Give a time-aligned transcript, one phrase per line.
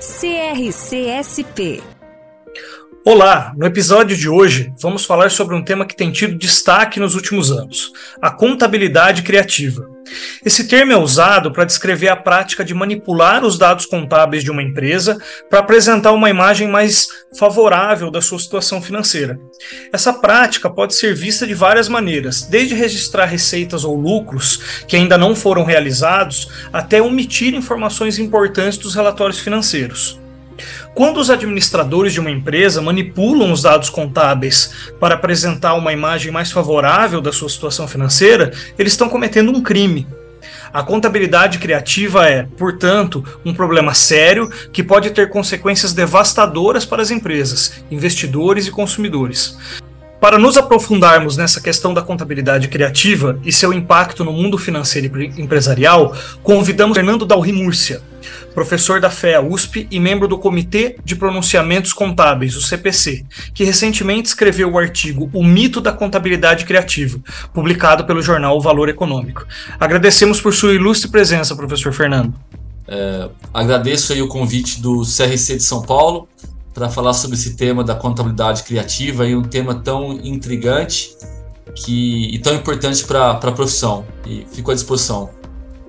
[0.00, 1.82] CRCSP
[3.04, 7.16] Olá, no episódio de hoje vamos falar sobre um tema que tem tido destaque nos
[7.16, 9.87] últimos anos: a contabilidade criativa.
[10.44, 14.62] Esse termo é usado para descrever a prática de manipular os dados contábeis de uma
[14.62, 15.18] empresa
[15.50, 19.38] para apresentar uma imagem mais favorável da sua situação financeira.
[19.92, 25.18] Essa prática pode ser vista de várias maneiras, desde registrar receitas ou lucros que ainda
[25.18, 30.18] não foram realizados, até omitir informações importantes dos relatórios financeiros.
[30.94, 36.50] Quando os administradores de uma empresa manipulam os dados contábeis para apresentar uma imagem mais
[36.50, 40.06] favorável da sua situação financeira, eles estão cometendo um crime.
[40.72, 47.10] A contabilidade criativa é, portanto, um problema sério que pode ter consequências devastadoras para as
[47.10, 49.56] empresas, investidores e consumidores.
[50.20, 55.40] Para nos aprofundarmos nessa questão da contabilidade criativa e seu impacto no mundo financeiro e
[55.40, 58.02] empresarial, convidamos Fernando Dalri Múrcia,
[58.54, 64.28] professor da FEA USP e membro do Comitê de Pronunciamentos Contábeis, o CPC, que recentemente
[64.28, 67.18] escreveu o artigo O Mito da Contabilidade Criativa,
[67.52, 69.46] publicado pelo jornal O Valor Econômico.
[69.78, 72.34] Agradecemos por sua ilustre presença, professor Fernando.
[72.86, 76.26] É, agradeço aí o convite do CRC de São Paulo
[76.72, 81.16] para falar sobre esse tema da contabilidade criativa e um tema tão intrigante
[81.74, 84.06] que, e tão importante para a profissão.
[84.26, 85.30] E fico à disposição.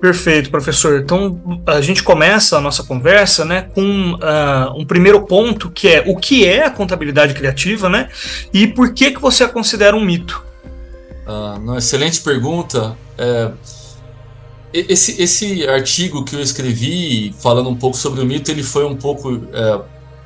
[0.00, 0.98] Perfeito, professor.
[0.98, 6.04] Então a gente começa a nossa conversa, né, com uh, um primeiro ponto que é
[6.06, 8.08] o que é a contabilidade criativa, né,
[8.52, 10.42] e por que que você a considera um mito?
[11.58, 12.96] Uma excelente pergunta.
[13.16, 13.52] É,
[14.72, 18.96] esse, esse artigo que eu escrevi falando um pouco sobre o mito, ele foi um
[18.96, 19.80] pouco é,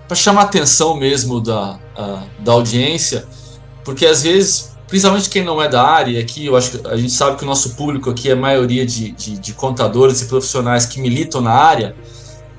[0.06, 1.78] para chamar a atenção mesmo da,
[2.38, 3.26] da audiência,
[3.84, 7.12] porque às vezes, principalmente quem não é da área, aqui eu acho que a gente
[7.12, 11.00] sabe que o nosso público aqui é maioria de, de, de contadores e profissionais que
[11.00, 11.96] militam na área,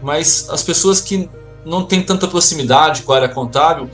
[0.02, 1.30] mas as pessoas que
[1.66, 3.90] não têm tanta proximidade com a área contábil,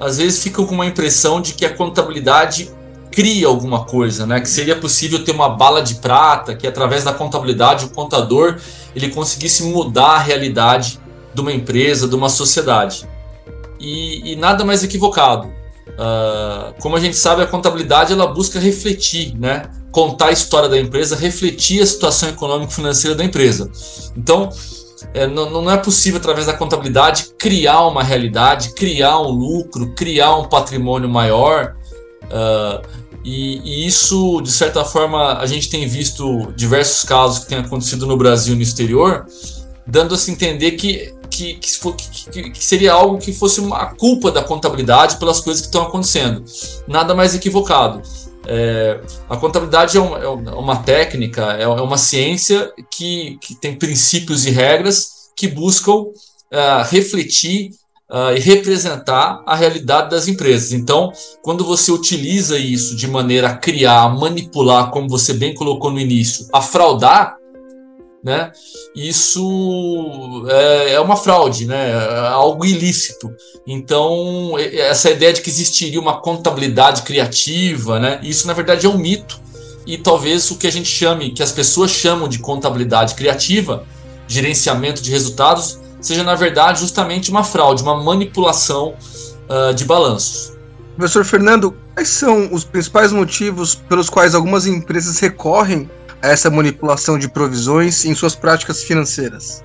[0.00, 2.70] às vezes ficam com uma impressão de que a contabilidade
[3.10, 4.40] cria alguma coisa, né?
[4.40, 8.58] Que seria possível ter uma bala de prata, que através da contabilidade o contador
[8.94, 11.00] ele conseguisse mudar a realidade
[11.34, 13.08] de uma empresa, de uma sociedade.
[13.80, 15.57] E, e nada mais equivocado.
[15.98, 19.68] Uh, como a gente sabe, a contabilidade ela busca refletir, né?
[19.90, 23.68] contar a história da empresa, refletir a situação econômica e financeira da empresa.
[24.16, 24.48] Então,
[25.12, 30.36] é, não, não, é possível, através da contabilidade, criar uma realidade, criar um lucro, criar
[30.36, 31.74] um patrimônio maior.
[32.24, 32.86] Uh,
[33.24, 38.06] e, e, isso, de certa forma, a gente tem visto diversos casos que têm acontecido
[38.06, 39.26] no Brasil e no exterior,
[39.86, 44.42] dando a se entender que que, que, que, seria algo que fosse uma culpa da
[44.42, 46.44] contabilidade pelas coisas que estão acontecendo.
[46.86, 48.02] Nada mais equivocado.
[48.46, 53.76] É, a contabilidade é uma, é uma técnica, é, é uma ciência que, que tem
[53.76, 57.70] princípios e regras que buscam uh, refletir
[58.10, 60.72] uh, e representar a realidade das empresas.
[60.72, 61.12] Então,
[61.42, 66.46] quando você utiliza isso de maneira a criar, manipular, como você bem colocou no início,
[66.52, 67.37] a fraudar,
[68.22, 68.52] né?
[68.94, 71.90] Isso é, é, uma fraude, né?
[71.90, 73.32] É algo ilícito.
[73.66, 78.20] Então, essa ideia de que existiria uma contabilidade criativa, né?
[78.22, 79.40] Isso na verdade é um mito.
[79.86, 83.84] E talvez o que a gente chame, que as pessoas chamam de contabilidade criativa,
[84.26, 88.94] gerenciamento de resultados, seja na verdade justamente uma fraude, uma manipulação
[89.48, 90.52] uh, de balanços.
[90.96, 95.88] Professor Fernando, quais são os principais motivos pelos quais algumas empresas recorrem
[96.22, 99.64] a essa manipulação de provisões em suas práticas financeiras?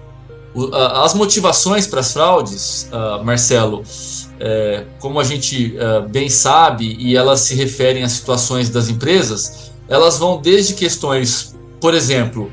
[1.04, 3.84] As motivações para as fraudes, uh, Marcelo,
[4.40, 9.72] é, como a gente uh, bem sabe, e elas se referem às situações das empresas,
[9.88, 12.52] elas vão desde questões, por exemplo,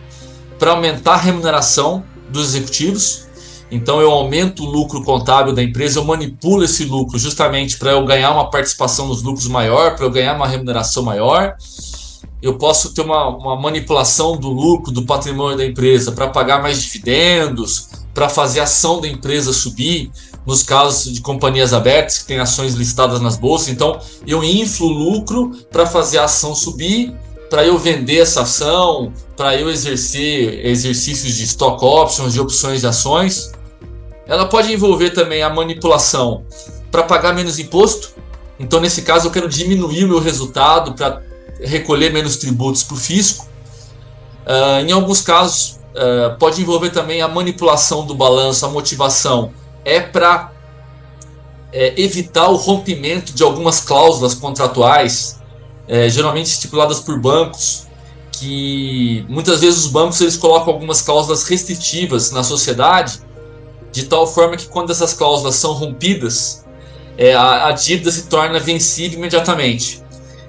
[0.58, 3.26] para aumentar a remuneração dos executivos.
[3.70, 8.04] Então eu aumento o lucro contábil da empresa, eu manipulo esse lucro justamente para eu
[8.06, 11.54] ganhar uma participação nos lucros maior, para eu ganhar uma remuneração maior
[12.42, 16.82] eu posso ter uma, uma manipulação do lucro, do patrimônio da empresa para pagar mais
[16.82, 20.10] dividendos, para fazer a ação da empresa subir,
[20.46, 23.68] nos casos de companhias abertas que têm ações listadas nas bolsas.
[23.68, 27.14] Então, eu inflo o lucro para fazer a ação subir,
[27.50, 32.86] para eu vender essa ação, para eu exercer exercícios de stock options, de opções de
[32.86, 33.52] ações.
[34.26, 36.44] ela pode envolver também a manipulação
[36.90, 38.10] para pagar menos imposto.
[38.58, 41.22] Então, nesse caso, eu quero diminuir o meu resultado para
[41.62, 43.46] recolher menos tributos para o fisco.
[44.46, 49.52] Uh, em alguns casos, uh, pode envolver também a manipulação do balanço, a motivação
[49.84, 50.52] é para
[51.72, 55.40] é, evitar o rompimento de algumas cláusulas contratuais,
[55.88, 57.86] é, geralmente estipuladas por bancos,
[58.32, 63.20] que muitas vezes os bancos eles colocam algumas cláusulas restritivas na sociedade,
[63.92, 66.64] de tal forma que quando essas cláusulas são rompidas,
[67.18, 70.02] é, a, a dívida se torna vencível imediatamente.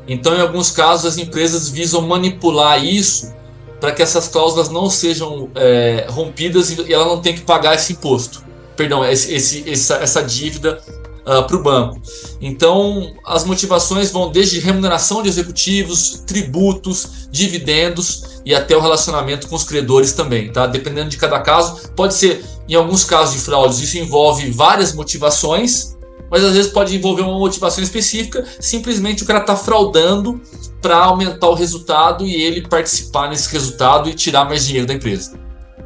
[0.07, 3.33] Então, em alguns casos, as empresas visam manipular isso
[3.79, 7.93] para que essas cláusulas não sejam é, rompidas e ela não tenha que pagar esse
[7.93, 8.43] imposto.
[8.75, 10.81] Perdão, esse, esse, essa, essa dívida
[11.25, 12.01] uh, ah, para o banco.
[12.39, 19.55] Então, as motivações vão desde remuneração de executivos, tributos, dividendos e até o relacionamento com
[19.55, 20.67] os credores também, tá?
[20.67, 25.97] Dependendo de cada caso, pode ser, em alguns casos de fraudes, isso envolve várias motivações,
[26.31, 30.41] mas às vezes pode envolver uma motivação específica, simplesmente o cara está fraudando
[30.81, 35.37] para aumentar o resultado e ele participar nesse resultado e tirar mais dinheiro da empresa.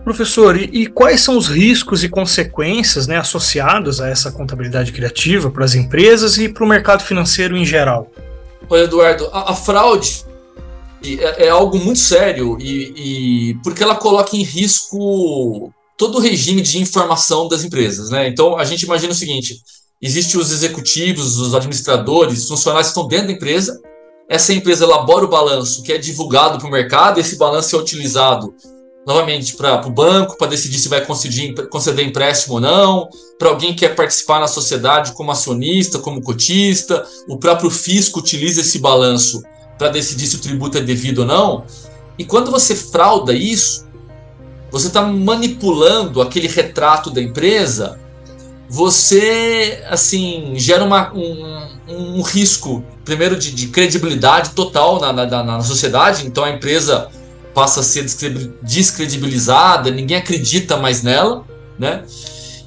[0.04, 5.50] Professor, e, e quais são os riscos e consequências né, associados a essa contabilidade criativa
[5.50, 8.12] para as empresas e para o mercado financeiro em geral?
[8.70, 10.24] Olha, Eduardo, a, a fraude
[11.04, 12.94] é, é, algo muito sério e,
[13.52, 18.12] e porque ela coloca em risco todo o regime de informação das empresas.
[18.12, 18.28] Né?
[18.28, 19.60] Então, a gente imagina o seguinte:
[20.06, 23.82] Existem os executivos, os administradores, os funcionários que estão dentro da empresa.
[24.30, 27.20] Essa empresa elabora o balanço que é divulgado para o mercado.
[27.20, 28.54] Esse balanço é utilizado
[29.04, 33.10] novamente para o banco, para decidir se vai conceder, conceder empréstimo ou não,
[33.40, 37.04] para alguém que quer participar na sociedade como acionista, como cotista.
[37.28, 39.42] O próprio fisco utiliza esse balanço
[39.76, 41.66] para decidir se o tributo é devido ou não.
[42.16, 43.88] E quando você frauda isso,
[44.70, 48.05] você está manipulando aquele retrato da empresa
[48.70, 55.62] você assim gera uma, um, um risco primeiro de, de credibilidade total na, na, na,
[55.62, 56.26] sociedade.
[56.26, 57.10] Então a empresa
[57.54, 58.06] passa a ser
[58.62, 61.46] descredibilizada ninguém acredita mais nela
[61.80, 62.04] né?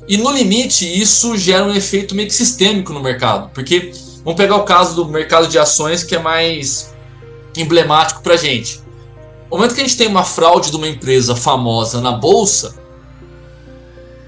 [0.06, 3.92] E no limite isso gera um efeito meio que sistêmico no mercado porque
[4.24, 6.94] vamos pegar o caso do mercado de ações que é mais
[7.56, 8.80] emblemático para gente.
[9.50, 12.74] No momento que a gente tem uma fraude de uma empresa famosa na bolsa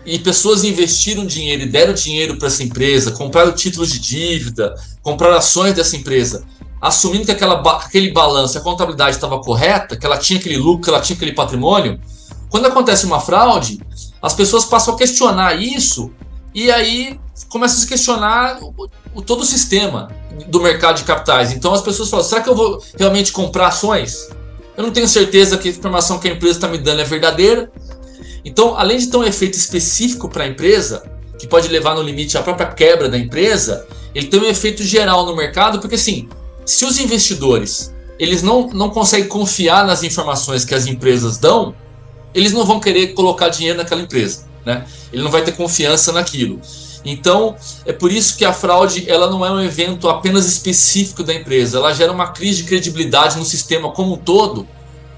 [0.05, 5.37] e pessoas investiram dinheiro e deram dinheiro para essa empresa, compraram títulos de dívida, compraram
[5.37, 6.45] ações dessa empresa,
[6.81, 10.91] assumindo que aquela, aquele balanço, a contabilidade estava correta, que ela tinha aquele lucro, que
[10.91, 12.01] ela tinha aquele patrimônio,
[12.51, 13.81] quando acontece uma fraude,
[14.21, 16.11] as pessoas passam a questionar isso
[16.53, 17.19] e aí
[17.49, 18.75] começa a se questionar o,
[19.15, 20.11] o, todo o sistema
[20.49, 21.53] do mercado de capitais.
[21.53, 24.29] Então as pessoas falam: será que eu vou realmente comprar ações?
[24.77, 27.71] Eu não tenho certeza que a informação que a empresa está me dando é verdadeira.
[28.45, 31.03] Então, além de ter um efeito específico para a empresa,
[31.39, 35.25] que pode levar no limite à própria quebra da empresa, ele tem um efeito geral
[35.25, 36.29] no mercado, porque assim,
[36.67, 41.75] se os investidores eles não, não conseguem confiar nas informações que as empresas dão,
[42.35, 44.85] eles não vão querer colocar dinheiro naquela empresa, né?
[45.11, 46.61] Ele não vai ter confiança naquilo.
[47.03, 47.57] Então,
[47.87, 51.79] é por isso que a fraude ela não é um evento apenas específico da empresa,
[51.79, 54.69] ela gera uma crise de credibilidade no sistema como um todo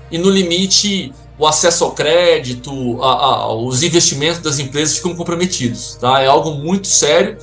[0.08, 1.12] e no limite
[1.43, 5.96] o acesso ao crédito, a, a, os investimentos das empresas ficam comprometidos.
[6.01, 6.20] Tá?
[6.20, 7.37] É algo muito sério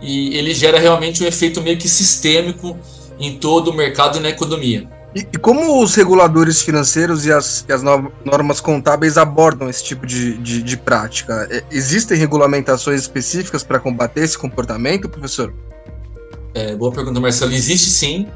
[0.00, 2.78] e ele gera realmente um efeito meio que sistêmico
[3.18, 4.88] em todo o mercado e na economia.
[5.12, 7.82] E, e como os reguladores financeiros e as, e as
[8.24, 11.48] normas contábeis abordam esse tipo de, de, de prática?
[11.50, 15.52] É, existem regulamentações específicas para combater esse comportamento, professor?
[16.54, 17.52] É, boa pergunta, Marcelo.
[17.52, 18.28] Existe sim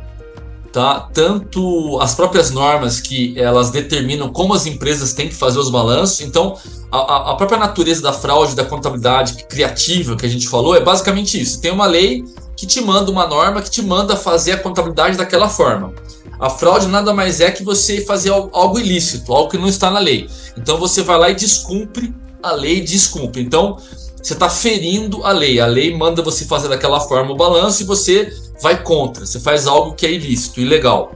[0.77, 1.09] tá?
[1.11, 6.21] Tanto as próprias normas que elas determinam como as empresas têm que fazer os balanços.
[6.21, 6.55] Então,
[6.93, 11.41] a, a própria natureza da fraude, da contabilidade criativa que a gente falou é basicamente
[11.41, 11.63] isso.
[11.63, 12.23] Tem uma lei
[12.55, 15.95] que te manda uma norma que te manda fazer a contabilidade daquela forma.
[16.39, 19.99] A fraude nada mais é que você fazer algo ilícito, algo que não está na
[19.99, 20.29] lei.
[20.59, 23.41] Então você vai lá e descumpre a lei, descumpre.
[23.41, 23.79] Então
[24.23, 25.59] você está ferindo a lei.
[25.59, 28.31] A lei manda você fazer daquela forma o balanço e você
[28.61, 29.27] vai contra.
[29.27, 31.13] Você faz algo que é ilícito, ilegal.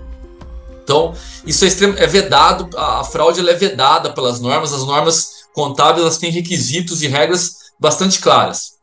[0.83, 1.15] Então,
[1.47, 6.03] isso é, extremo, é vedado, a, a fraude é vedada pelas normas, as normas contábeis
[6.03, 8.81] elas têm requisitos e regras bastante claras.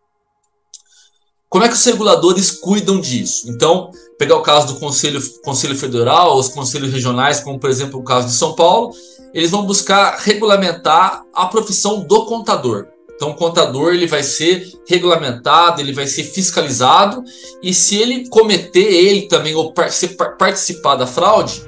[1.49, 3.49] Como é que os reguladores cuidam disso?
[3.49, 8.03] Então, pegar o caso do Conselho, Conselho Federal, os conselhos regionais, como por exemplo o
[8.03, 8.93] caso de São Paulo,
[9.33, 12.87] eles vão buscar regulamentar a profissão do contador.
[13.17, 17.23] Então, o contador ele vai ser regulamentado, ele vai ser fiscalizado,
[17.63, 21.63] e se ele cometer ele também ou participar da fraude,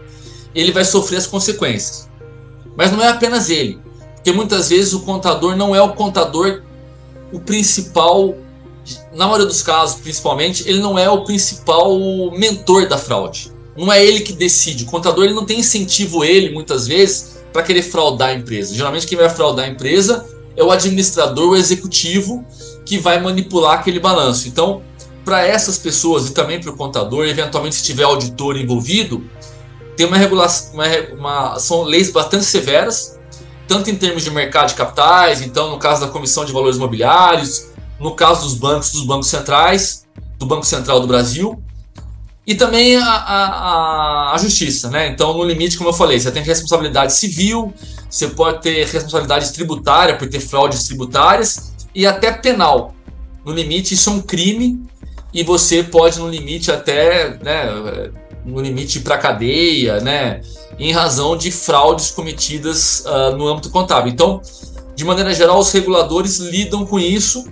[0.54, 2.08] ele vai sofrer as consequências.
[2.78, 3.82] Mas não é apenas ele,
[4.14, 6.62] porque muitas vezes o contador não é o contador
[7.32, 8.36] o principal,
[9.12, 11.98] na maioria dos casos, principalmente, ele não é o principal
[12.32, 13.52] mentor da fraude.
[13.76, 14.84] Não é ele que decide.
[14.84, 18.76] O contador ele não tem incentivo ele muitas vezes para querer fraudar a empresa.
[18.76, 20.26] Geralmente quem vai fraudar a empresa
[20.60, 22.46] é o administrador, o executivo
[22.86, 24.48] que vai manipular aquele balanço.
[24.50, 24.82] Então,
[25.24, 29.24] para essas pessoas e também para o contador, eventualmente se tiver auditor envolvido,
[29.96, 30.86] tem uma regulação, uma,
[31.18, 33.18] uma, são leis bastante severas,
[33.70, 37.68] tanto em termos de mercado de capitais, então no caso da Comissão de Valores Imobiliários,
[37.98, 40.06] no caso dos bancos, dos bancos centrais,
[40.38, 41.62] do Banco Central do Brasil,
[42.50, 45.08] e também a, a, a, justiça, né?
[45.08, 47.72] Então, no limite, como eu falei, você tem responsabilidade civil,
[48.10, 52.96] você pode ter responsabilidade tributária por ter fraudes tributárias e até penal.
[53.46, 54.84] No limite, isso é um crime
[55.32, 58.12] e você pode, no limite, até, né,
[58.44, 60.42] no limite, para cadeia, né?
[60.80, 64.12] Em razão de fraudes cometidas uh, no âmbito contábil.
[64.12, 64.42] Então,
[64.96, 67.46] de maneira geral, os reguladores lidam com isso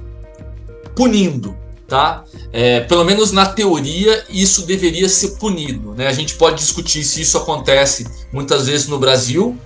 [0.95, 1.55] punindo,
[1.87, 2.23] tá?
[2.51, 5.93] É, pelo menos na teoria, isso deveria ser punido.
[5.93, 6.07] Né?
[6.07, 9.57] A gente pode discutir se isso acontece muitas vezes no Brasil.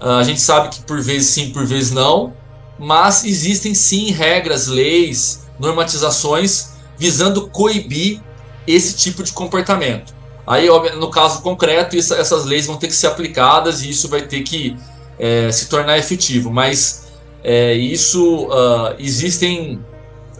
[0.00, 2.34] Uh, a gente sabe que por vezes sim, por vezes não.
[2.78, 8.20] Mas existem sim regras, leis, normatizações visando coibir
[8.66, 10.14] esse tipo de comportamento.
[10.46, 14.42] Aí, no caso concreto, essas leis vão ter que ser aplicadas e isso vai ter
[14.42, 14.76] que
[15.18, 16.50] é, se tornar efetivo.
[16.50, 17.06] Mas
[17.42, 19.80] é, isso uh, existem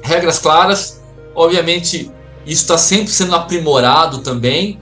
[0.02, 1.00] regras claras
[1.36, 2.10] Obviamente,
[2.46, 4.80] isso está sempre sendo aprimorado também,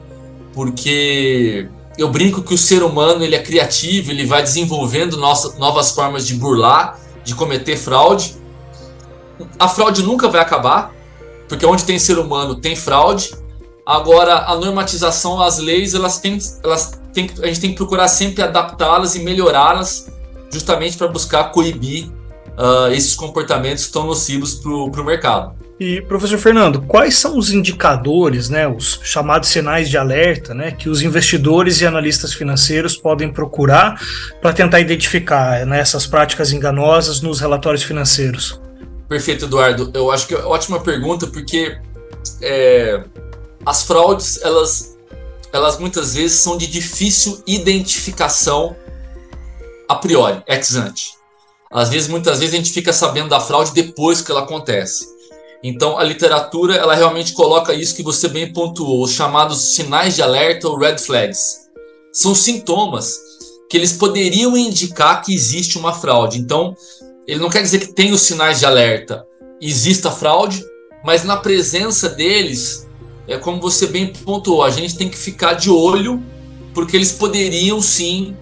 [0.53, 1.69] porque
[1.99, 6.25] eu brinco que o ser humano ele é criativo, ele vai desenvolvendo nossa, novas formas
[6.25, 8.37] de burlar, de cometer fraude.
[9.59, 10.95] A fraude nunca vai acabar,
[11.49, 13.35] porque onde tem ser humano tem fraude.
[13.85, 18.45] Agora, a normatização, as leis, elas têm, elas têm, a gente tem que procurar sempre
[18.45, 20.09] adaptá-las e melhorá-las,
[20.53, 22.09] justamente para buscar coibir
[22.57, 25.64] uh, esses comportamentos tão nocivos para o mercado.
[25.79, 30.89] E, professor Fernando, quais são os indicadores, né, os chamados sinais de alerta, né, que
[30.89, 34.01] os investidores e analistas financeiros podem procurar
[34.41, 38.61] para tentar identificar né, essas práticas enganosas nos relatórios financeiros?
[39.09, 39.91] Perfeito, Eduardo.
[39.93, 41.77] Eu acho que é ótima pergunta, porque
[42.41, 43.03] é,
[43.67, 44.97] as fraudes, elas,
[45.53, 48.77] elas muitas vezes são de difícil identificação
[49.89, 51.15] a priori, ex ante.
[51.71, 55.14] Às vezes, muitas vezes, a gente fica sabendo da fraude depois que ela acontece.
[55.67, 60.21] Então, a literatura, ela realmente coloca isso que você bem pontuou, os chamados sinais de
[60.21, 61.71] alerta ou red flags.
[62.13, 63.19] São sintomas
[63.71, 66.39] que eles poderiam indicar que existe uma fraude.
[66.39, 66.77] Então,
[67.27, 69.27] ele não quer dizer que tem os sinais de alerta,
[69.59, 70.63] exista fraude,
[71.03, 72.87] mas na presença deles,
[73.27, 76.23] é como você bem pontuou, a gente tem que ficar de olho,
[76.75, 78.37] porque eles poderiam sim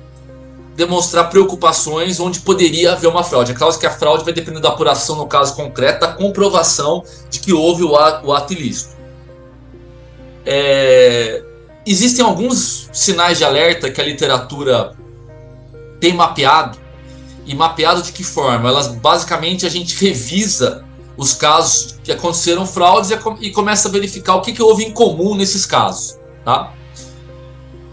[0.75, 3.52] demonstrar preocupações onde poderia haver uma fraude.
[3.52, 7.41] É claro que a fraude vai depender da apuração no caso concreto, da comprovação de
[7.41, 8.97] que houve o ato, o ato ilícito.
[10.45, 11.43] É,
[11.87, 14.97] existem alguns sinais de alerta que a literatura
[16.00, 16.79] tem mapeado.
[17.45, 18.69] E mapeado de que forma?
[18.69, 20.85] Elas basicamente a gente revisa
[21.17, 23.11] os casos que aconteceram fraudes
[23.41, 26.19] e, começa a verificar o que, que houve em comum nesses casos.
[26.45, 26.73] Tá?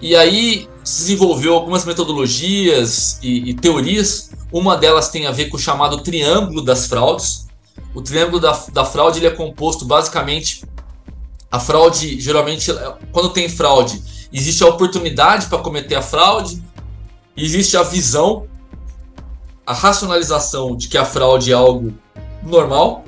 [0.01, 0.67] E aí
[0.98, 4.31] desenvolveu algumas metodologias e, e, teorias.
[4.51, 7.48] Uma delas tem a ver com o chamado triângulo das fraudes.
[7.93, 10.63] O triângulo da, da fraude ele é composto basicamente.
[11.51, 12.72] A fraude, geralmente,
[13.12, 16.63] quando tem fraude, existe a oportunidade para cometer a fraude,
[17.36, 18.48] existe a visão,
[19.65, 21.93] a racionalização de que a fraude é algo
[22.43, 23.03] normal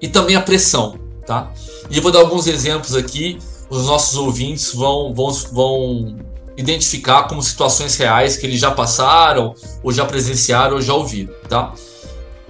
[0.00, 0.98] e também a pressão.
[1.26, 1.50] Tá?
[1.90, 6.16] E eu vou dar alguns exemplos aqui os nossos ouvintes vão, vão, vão
[6.56, 11.72] identificar como situações reais que eles já passaram, ou já presenciaram, ou já ouviram, tá?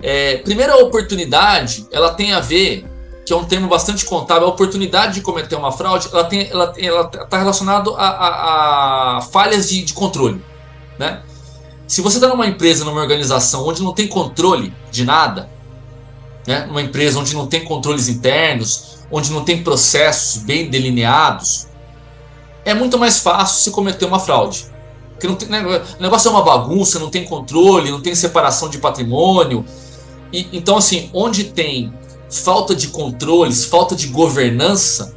[0.02, 2.86] É, primeira oportunidade, ela tem a ver,
[3.24, 6.72] que é um termo bastante contábil, a oportunidade de cometer uma fraude, ela tem, ela,
[6.78, 10.40] ela está relacionado a, a, falhas de, de controle,
[10.98, 11.22] né?
[11.88, 15.48] Se você está numa empresa, numa organização onde não tem controle de nada,
[16.46, 16.66] né?
[16.66, 21.68] Numa empresa onde não tem controles internos, onde não tem processos bem delineados,
[22.64, 24.66] é muito mais fácil se cometer uma fraude.
[25.12, 25.64] Porque não tem, né,
[25.98, 29.64] o negócio é uma bagunça, não tem controle, não tem separação de patrimônio.
[30.32, 31.92] E, então, assim, onde tem
[32.28, 35.14] falta de controles, falta de governança,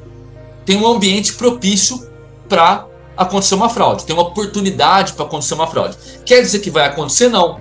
[0.65, 2.07] tem um ambiente propício
[2.47, 2.85] para
[3.17, 5.97] acontecer uma fraude, tem uma oportunidade para acontecer uma fraude.
[6.25, 7.27] Quer dizer que vai acontecer?
[7.27, 7.59] Não.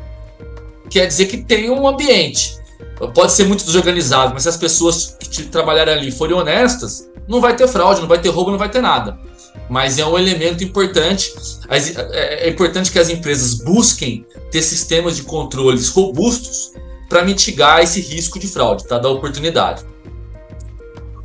[0.89, 2.58] Quer dizer que tem um ambiente.
[3.14, 7.55] Pode ser muito desorganizado, mas se as pessoas que trabalharem ali forem honestas, não vai
[7.55, 9.19] ter fraude, não vai ter roubo, não vai ter nada.
[9.69, 11.33] Mas é um elemento importante.
[11.69, 16.73] É, é importante que as empresas busquem ter sistemas de controles robustos
[17.09, 18.99] para mitigar esse risco de fraude, tá?
[18.99, 19.85] Da oportunidade.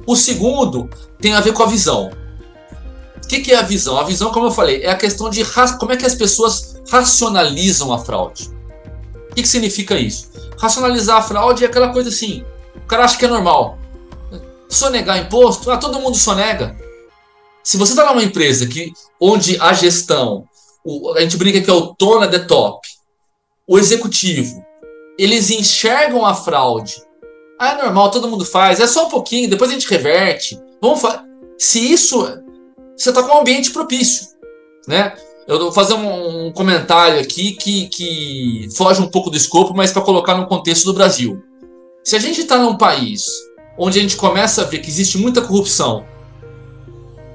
[0.06, 0.89] O segundo
[1.20, 2.12] tem a ver com a visão.
[3.24, 3.98] O que, que é a visão?
[3.98, 5.44] A visão, como eu falei, é a questão de
[5.80, 8.51] como é que as pessoas racionalizam a fraude.
[9.34, 10.30] O que, que significa isso?
[10.60, 13.80] Racionalizar a fraude é aquela coisa assim: o cara acha que é normal.
[14.70, 15.72] Sonegar imposto?
[15.72, 16.78] Ah, todo mundo sonega.
[17.63, 20.46] Se você está numa empresa que, onde a gestão,
[20.86, 22.88] o, a gente brinca que é o tona de top,
[23.68, 24.63] o executivo,
[25.18, 27.02] eles enxergam a fraude.
[27.60, 30.62] Ah, é normal, todo mundo faz, é só um pouquinho, depois a gente reverte.
[30.80, 31.02] Vamos
[31.58, 32.24] Se isso.
[32.96, 34.28] Você está com um ambiente propício.
[34.88, 35.16] Né?
[35.46, 39.92] Eu vou fazer um, um comentário aqui que, que foge um pouco do escopo, mas
[39.92, 41.44] para colocar no contexto do Brasil.
[42.04, 43.26] Se a gente está num país
[43.78, 46.06] onde a gente começa a ver que existe muita corrupção,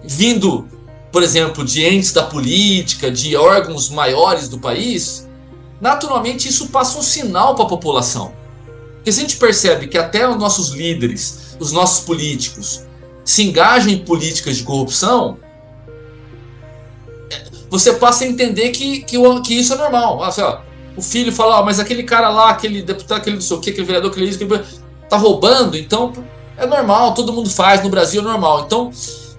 [0.04, 0.66] vindo,
[1.12, 5.28] por exemplo, de entes da política, de órgãos maiores do país,
[5.80, 8.32] naturalmente isso passa um sinal para a população.
[8.94, 12.84] Porque se a gente percebe que até os nossos líderes, os nossos políticos,
[13.22, 15.38] se engajam em políticas de corrupção,
[17.70, 20.22] você passa a entender que, que, que isso é normal.
[20.22, 20.60] Assim, ó,
[20.96, 23.86] o filho fala, mas aquele cara lá, aquele deputado, aquele não sei o que, aquele
[23.86, 24.64] vereador, aquele isso, aquele...
[25.08, 26.12] tá roubando, então
[26.56, 28.64] é normal, todo mundo faz, no Brasil é normal.
[28.66, 28.90] Então,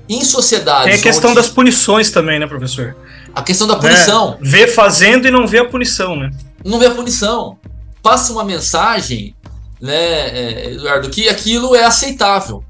[0.07, 0.85] em sociedades.
[0.85, 1.39] Tem a questão onde...
[1.39, 2.95] das punições também, né, professor?
[3.35, 4.37] A questão da punição.
[4.41, 6.31] É, vê fazendo e não vê a punição, né?
[6.65, 7.57] Não vê a punição.
[8.01, 9.35] Passa uma mensagem,
[9.79, 12.63] né, é, Eduardo, que aquilo é aceitável.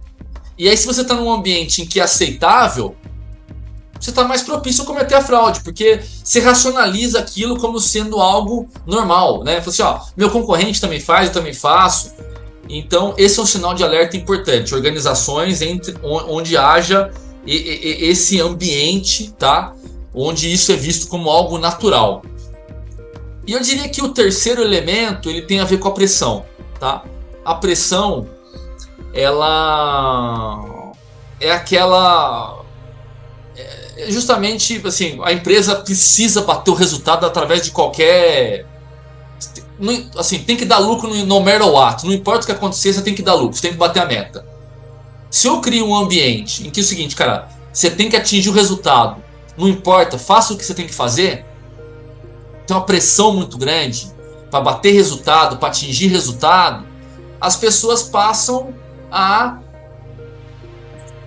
[0.57, 2.95] E aí, se você está num ambiente em que é aceitável,
[3.99, 8.69] você está mais propício a cometer a fraude, porque você racionaliza aquilo como sendo algo
[8.85, 9.59] normal, né?
[9.59, 12.13] Você, assim, ó, meu concorrente também faz, eu também faço.
[12.69, 14.73] Então, esse é um sinal de alerta importante.
[14.73, 17.11] Organizações entre, onde haja
[17.45, 19.73] esse ambiente, tá?
[20.13, 22.21] Onde isso é visto como algo natural.
[23.45, 26.45] E eu diria que o terceiro elemento ele tem a ver com a pressão,
[26.79, 27.03] tá?
[27.43, 28.27] A pressão,
[29.13, 30.93] ela
[31.39, 32.58] é aquela
[34.07, 38.65] justamente assim, a empresa precisa bater o resultado através de qualquer
[40.17, 41.61] assim, tem que dar lucro no, no matter
[42.03, 44.05] não importa o que acontecer, você tem que dar lucro, você tem que bater a
[44.05, 44.45] meta.
[45.29, 48.49] Se eu crio um ambiente em que é o seguinte, cara, você tem que atingir
[48.49, 49.23] o resultado,
[49.57, 51.45] não importa, faça o que você tem que fazer,
[52.67, 54.11] tem uma pressão muito grande
[54.51, 56.85] para bater resultado, para atingir resultado,
[57.39, 58.73] as pessoas passam
[59.11, 59.59] a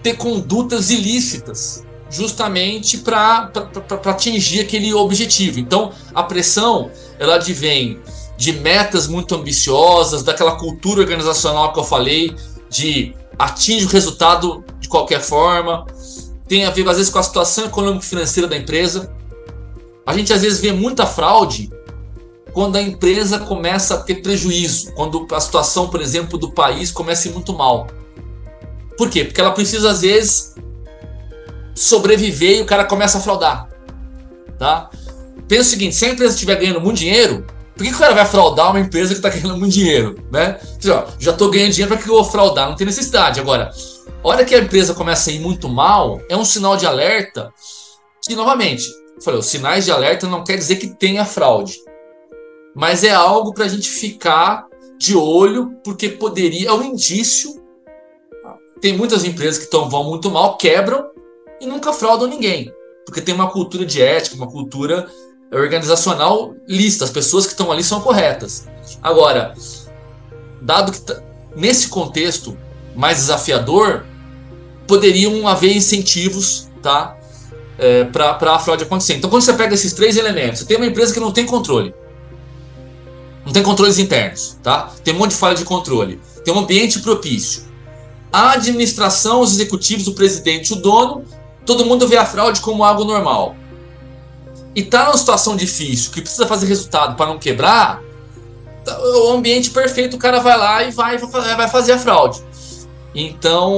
[0.02, 3.51] ter condutas ilícitas, justamente para
[4.05, 5.59] atingir aquele objetivo.
[5.59, 7.98] Então, a pressão ela advém
[8.37, 12.37] de metas muito ambiciosas, daquela cultura organizacional que eu falei,
[12.68, 15.87] de atingir o resultado de qualquer forma,
[16.46, 19.14] tem a ver às vezes com a situação econômico-financeira da empresa.
[20.05, 21.70] A gente às vezes vê muita fraude
[22.53, 27.27] quando a empresa começa a ter prejuízo, quando a situação, por exemplo, do país começa
[27.27, 27.87] a ir muito mal.
[28.98, 29.25] Por quê?
[29.25, 30.55] Porque ela precisa às vezes
[31.74, 33.68] sobreviver e o cara começa a fraudar.
[34.58, 34.90] Tá?
[35.48, 38.26] Pensa o seguinte, se a empresa estiver ganhando muito dinheiro, por que, o cara vai
[38.26, 40.16] fraudar uma empresa que está ganhando muito dinheiro?
[40.30, 40.61] Né?
[40.87, 42.68] Ó, já estou ganhando dinheiro, para que eu vou fraudar?
[42.68, 43.40] Não tem necessidade.
[43.40, 43.70] Agora,
[44.22, 47.52] a hora que a empresa começa a ir muito mal, é um sinal de alerta
[48.24, 48.85] que, novamente,
[49.22, 51.78] falei, os sinais de alerta não quer dizer que tenha fraude.
[52.74, 54.66] Mas é algo para a gente ficar
[54.98, 57.61] de olho, porque poderia, é um indício.
[58.80, 61.12] Tem muitas empresas que tão, vão muito mal, quebram
[61.62, 62.75] e nunca fraudam ninguém.
[63.07, 65.07] Porque tem uma cultura de ética, uma cultura
[65.53, 68.68] organizacional lista, as pessoas que estão ali são corretas.
[69.01, 69.55] Agora,
[70.61, 71.01] dado que
[71.55, 72.57] nesse contexto
[72.96, 74.05] mais desafiador,
[74.87, 77.16] poderiam haver incentivos tá,
[77.79, 79.14] é, para a fraude acontecer.
[79.14, 81.94] Então, quando você pega esses três elementos, você tem uma empresa que não tem controle,
[83.44, 84.92] não tem controles internos, tá?
[85.05, 87.70] tem um monte de falha de controle, tem um ambiente propício.
[88.33, 91.25] A administração, os executivos, o presidente, o dono,
[91.64, 93.57] todo mundo vê a fraude como algo normal
[94.75, 98.01] e tá numa situação difícil, que precisa fazer resultado para não quebrar,
[98.85, 102.42] tá, o ambiente perfeito, o cara vai lá e vai, vai fazer a fraude.
[103.14, 103.75] Então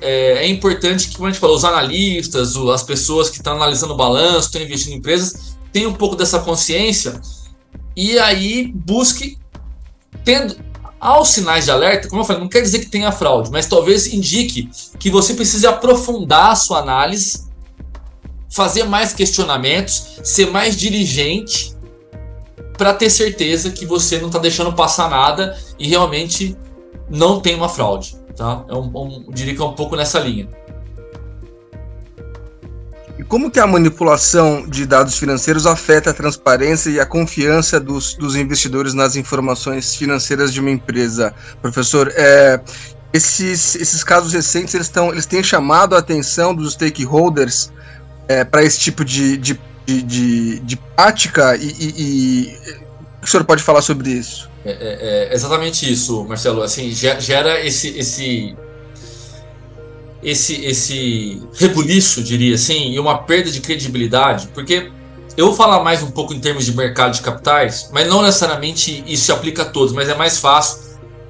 [0.00, 3.94] é, é importante que, como a gente falou, os analistas, as pessoas que estão analisando
[3.94, 7.20] o balanço, estão investindo em empresas, tenham um pouco dessa consciência
[7.96, 9.38] e aí busque
[10.24, 10.56] tendo
[11.00, 14.12] aos sinais de alerta, como eu falei, não quer dizer que tenha fraude, mas talvez
[14.12, 17.48] indique que você precise aprofundar a sua análise
[18.50, 21.76] fazer mais questionamentos, ser mais diligente
[22.76, 26.56] para ter certeza que você não está deixando passar nada e realmente
[27.10, 28.16] não tem uma fraude.
[28.36, 28.64] Tá?
[28.68, 30.48] É eu diria que é um pouco nessa linha.
[33.24, 38.36] Como que a manipulação de dados financeiros afeta a transparência e a confiança dos, dos
[38.36, 42.12] investidores nas informações financeiras de uma empresa, professor?
[42.14, 42.60] É,
[43.12, 47.72] esses, esses casos recentes eles, tão, eles têm chamado a atenção dos stakeholders
[48.28, 52.78] é, para esse tipo de, de, de, de prática e, e, e,
[53.22, 54.48] o senhor pode falar sobre isso?
[54.64, 56.62] É, é, é exatamente isso, Marcelo.
[56.62, 58.56] Assim, gera esse, esse
[60.22, 64.90] esse esse rebuliço, diria assim, e uma perda de credibilidade, porque
[65.36, 69.04] eu vou falar mais um pouco em termos de mercado de capitais, mas não necessariamente
[69.06, 70.80] isso se aplica a todos, mas é mais fácil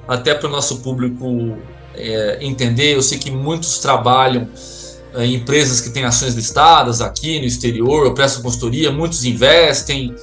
[0.07, 1.57] até para o nosso público
[1.93, 2.95] é, entender.
[2.95, 4.49] Eu sei que muitos trabalham
[5.13, 10.15] é, em empresas que têm ações listadas aqui no exterior, eu presto consultoria, muitos investem.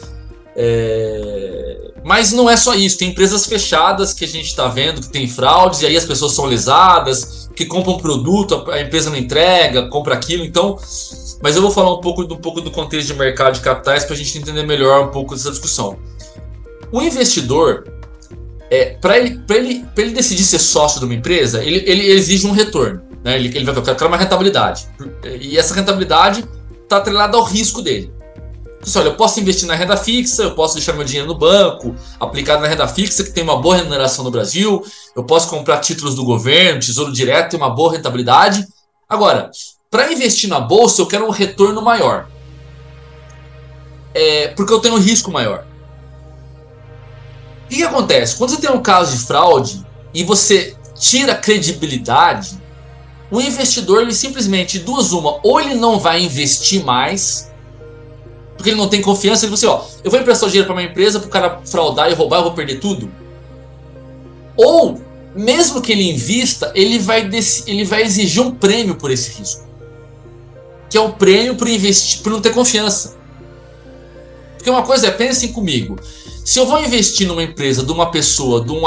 [0.57, 5.09] É, mas não é só isso, tem empresas fechadas que a gente está vendo que
[5.09, 9.16] tem fraudes e aí as pessoas são lesadas, que compra um produto, a empresa não
[9.16, 10.45] entrega, compra aquilo.
[10.45, 10.79] Então,
[11.42, 14.05] mas eu vou falar um pouco do, um pouco do contexto de mercado de capitais
[14.05, 15.99] para a gente entender melhor um pouco dessa discussão.
[16.92, 17.88] O investidor,
[18.71, 22.53] é, para ele, ele, ele decidir ser sócio de uma empresa, ele, ele exige um
[22.53, 23.03] retorno.
[23.25, 23.35] Né?
[23.35, 24.87] Ele, ele vai querer uma rentabilidade.
[25.40, 26.45] E essa rentabilidade
[26.85, 28.14] está atrelada ao risco dele.
[28.81, 31.95] Então, olha, eu posso investir na renda fixa, eu posso deixar meu dinheiro no banco,
[32.21, 34.85] aplicado na renda fixa, que tem uma boa remuneração no Brasil,
[35.15, 38.67] eu posso comprar títulos do governo, tesouro direto, tem uma boa rentabilidade.
[39.09, 39.51] Agora,
[39.91, 42.29] para investir na bolsa, eu quero um retorno maior.
[44.15, 45.67] É, porque eu tenho um risco maior.
[47.65, 48.37] O que, que acontece?
[48.37, 49.85] Quando você tem um caso de fraude
[50.15, 52.59] e você tira credibilidade,
[53.31, 57.46] o investidor ele simplesmente duas uma, ou ele não vai investir mais,
[58.57, 60.83] porque ele não tem confiança, ele fala assim, ó, eu vou emprestar dinheiro para uma
[60.83, 63.11] empresa para o cara fraudar e roubar, eu vou perder tudo.
[64.57, 65.01] Ou,
[65.35, 67.29] mesmo que ele invista, ele vai,
[67.66, 69.66] ele vai exigir um prêmio por esse risco.
[70.88, 73.16] Que é o um prêmio por investir, por não ter confiança.
[74.57, 75.99] Porque uma coisa é, pensem comigo,
[76.45, 78.83] se eu vou investir numa empresa de uma pessoa, de um,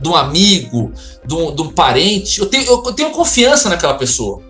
[0.00, 0.92] de um amigo,
[1.24, 4.42] de um, de um parente, eu tenho, eu tenho confiança naquela pessoa.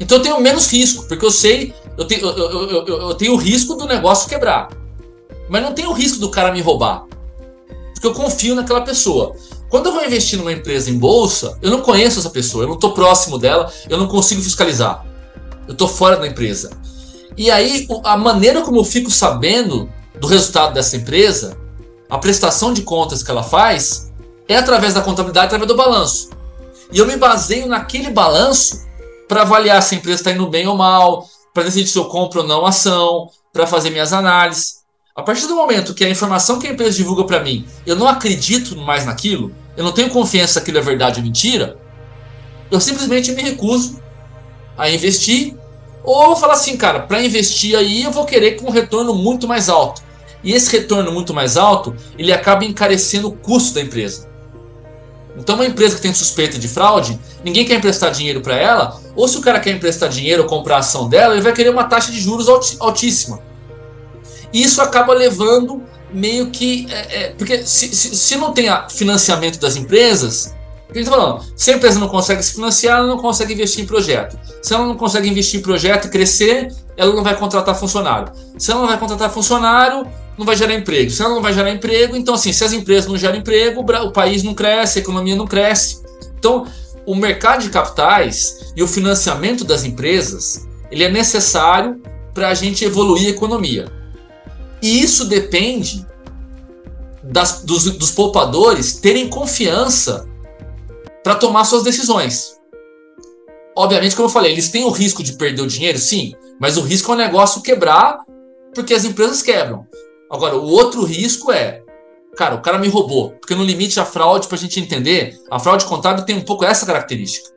[0.00, 3.36] Então eu tenho menos risco, porque eu sei eu tenho, eu, eu, eu, tenho o
[3.36, 4.68] risco do negócio quebrar.
[5.48, 7.04] Mas não tenho o risco do cara me roubar.
[7.92, 9.34] Porque eu confio naquela pessoa.
[9.68, 12.74] Quando eu vou investir numa empresa em bolsa, eu não conheço essa pessoa, eu não
[12.74, 15.04] estou próximo dela, eu não consigo fiscalizar.
[15.66, 16.70] Eu estou fora da empresa.
[17.36, 21.56] E aí, a maneira como eu fico sabendo do resultado dessa empresa,
[22.08, 24.10] a prestação de contas que ela faz,
[24.48, 26.30] é através da contabilidade, através do balanço.
[26.92, 28.84] E eu me baseio naquele balanço
[29.28, 32.42] para avaliar se a empresa está indo bem ou mal, para decidir se eu compro
[32.42, 34.80] ou não ação, para fazer minhas análises.
[35.14, 38.08] A partir do momento que a informação que a empresa divulga para mim, eu não
[38.08, 41.76] acredito mais naquilo, eu não tenho confiança que aquilo é verdade ou mentira,
[42.70, 44.00] eu simplesmente me recuso
[44.78, 45.56] a investir.
[46.02, 49.14] Ou eu vou falar assim, cara, para investir aí eu vou querer com um retorno
[49.14, 50.02] muito mais alto.
[50.42, 54.29] E esse retorno muito mais alto, ele acaba encarecendo o custo da empresa.
[55.40, 59.26] Então, uma empresa que tem suspeita de fraude, ninguém quer emprestar dinheiro para ela, ou
[59.26, 61.84] se o cara quer emprestar dinheiro ou comprar a ação dela, ele vai querer uma
[61.84, 62.46] taxa de juros
[62.78, 63.40] altíssima.
[64.52, 66.86] E isso acaba levando meio que.
[66.90, 70.54] É, é, porque se, se, se, não tem financiamento das empresas,
[70.88, 71.44] o que tá falando?
[71.56, 74.38] Se a empresa não consegue se financiar, ela não consegue investir em projeto.
[74.60, 78.30] Se ela não consegue investir em projeto e crescer, ela não vai contratar funcionário.
[78.58, 81.10] Se ela não vai contratar funcionário, não vai gerar emprego.
[81.10, 84.12] Se ela não vai gerar emprego, então assim, se as empresas não geram emprego, o
[84.12, 86.02] país não cresce, a economia não cresce.
[86.38, 86.66] Então,
[87.06, 92.02] o mercado de capitais e o financiamento das empresas, ele é necessário
[92.34, 93.90] para a gente evoluir a economia.
[94.82, 96.06] E isso depende
[97.22, 100.28] das, dos, dos poupadores terem confiança
[101.24, 102.59] para tomar suas decisões.
[103.76, 106.82] Obviamente, como eu falei, eles têm o risco de perder o dinheiro, sim, mas o
[106.82, 108.18] risco é o negócio quebrar
[108.74, 109.86] porque as empresas quebram.
[110.30, 111.82] Agora, o outro risco é,
[112.36, 113.30] cara, o cara me roubou.
[113.32, 116.64] Porque no limite a fraude, para a gente entender, a fraude contábil tem um pouco
[116.64, 117.50] essa característica.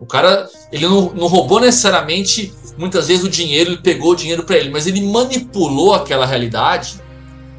[0.00, 4.42] O cara, ele não, não roubou necessariamente, muitas vezes, o dinheiro, ele pegou o dinheiro
[4.44, 7.00] para ele, mas ele manipulou aquela realidade,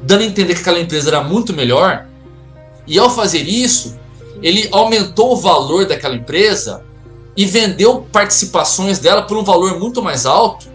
[0.02, 2.06] dando a entender que aquela empresa era muito melhor.
[2.86, 3.98] E ao fazer isso,
[4.42, 6.84] ele aumentou o valor daquela empresa
[7.38, 10.66] e vendeu participações dela por um valor muito mais alto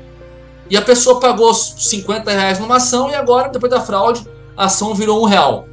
[0.69, 4.95] e a pessoa pagou 50 reais numa ação e agora, depois da fraude, a ação
[4.95, 5.67] virou um real.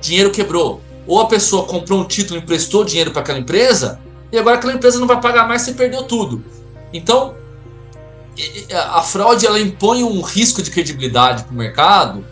[0.00, 0.80] Dinheiro quebrou.
[1.04, 3.98] Ou a pessoa comprou um título, emprestou dinheiro para aquela empresa
[4.30, 6.44] e agora aquela empresa não vai pagar mais, você perdeu tudo.
[6.92, 7.34] Então,
[8.92, 12.24] a fraude ela impõe um risco de credibilidade para o mercado,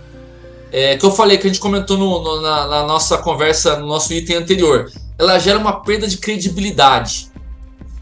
[0.70, 3.88] é, que eu falei que a gente comentou no, no, na, na, nossa conversa, no
[3.88, 4.88] nosso item anterior.
[5.18, 7.34] Ela gera uma perda de credibilidade.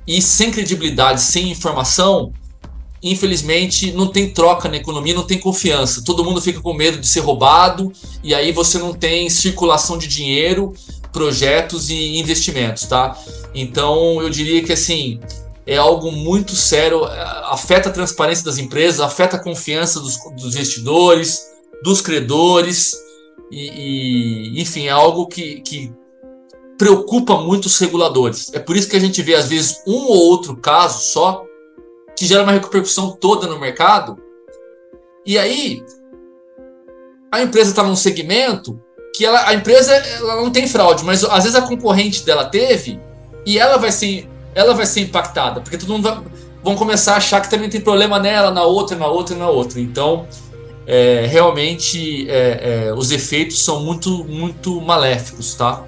[0.06, 2.32] E sem credibilidade, sem informação,
[3.02, 6.02] infelizmente, não tem troca na economia, não tem confiança.
[6.04, 10.06] Todo mundo fica com medo de ser roubado e aí você não tem circulação de
[10.06, 10.74] dinheiro,
[11.12, 13.16] projetos e investimentos, tá?
[13.54, 15.20] Então, eu diria que assim,
[15.66, 21.46] é algo muito sério, afeta a transparência das empresas, afeta a confiança dos, dos investidores,
[21.82, 22.94] dos credores,
[23.50, 25.92] e, e, enfim, é algo que, que
[26.78, 28.52] preocupa muito os reguladores.
[28.52, 31.44] É por isso que a gente vê, às vezes, um ou outro caso só
[32.16, 34.18] que gera uma repercussão toda no mercado.
[35.26, 35.82] E aí,
[37.32, 38.80] a empresa está num segmento
[39.14, 43.00] que ela, a empresa ela não tem fraude, mas às vezes a concorrente dela teve
[43.46, 46.20] e ela vai ser, ela vai ser impactada, porque todo mundo vai,
[46.62, 49.80] vão começar a achar que também tem problema nela, na outra, na outra, na outra.
[49.80, 50.26] Então,
[50.87, 55.84] é, realmente, é, é, os efeitos são muito, muito maléficos, tá?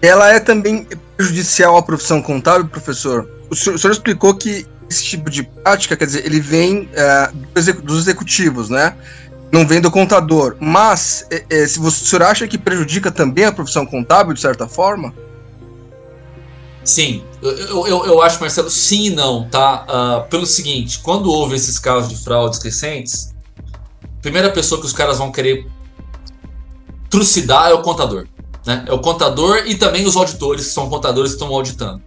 [0.00, 3.28] Ela é também prejudicial à profissão contábil, professor?
[3.50, 7.30] O senhor, o senhor explicou que esse tipo de prática, quer dizer, ele vem é,
[7.82, 8.96] dos executivos, né?
[9.50, 10.56] Não vem do contador.
[10.60, 14.40] Mas, é, é, se você, o senhor acha que prejudica também a profissão contábil, de
[14.40, 15.12] certa forma?
[16.84, 19.84] Sim, eu, eu, eu acho, Marcelo, sim e não, tá?
[20.24, 23.34] Uh, pelo seguinte, quando houve esses casos de fraudes recentes,
[24.02, 25.66] a primeira pessoa que os caras vão querer
[27.10, 28.26] trucidar é o contador.
[28.68, 28.84] Né?
[28.86, 32.02] É o contador e também os auditores, que são contadores que estão auditando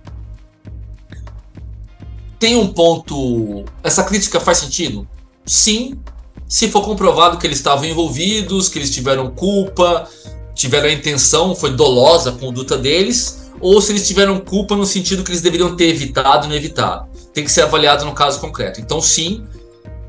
[2.41, 3.63] tem um ponto.
[3.83, 5.07] Essa crítica faz sentido?
[5.45, 5.99] Sim,
[6.47, 10.07] se for comprovado que eles estavam envolvidos, que eles tiveram culpa,
[10.55, 15.23] tiveram a intenção, foi dolosa a conduta deles, ou se eles tiveram culpa no sentido
[15.23, 17.07] que eles deveriam ter evitado e não evitado.
[17.31, 18.81] Tem que ser avaliado no caso concreto.
[18.81, 19.45] Então, sim,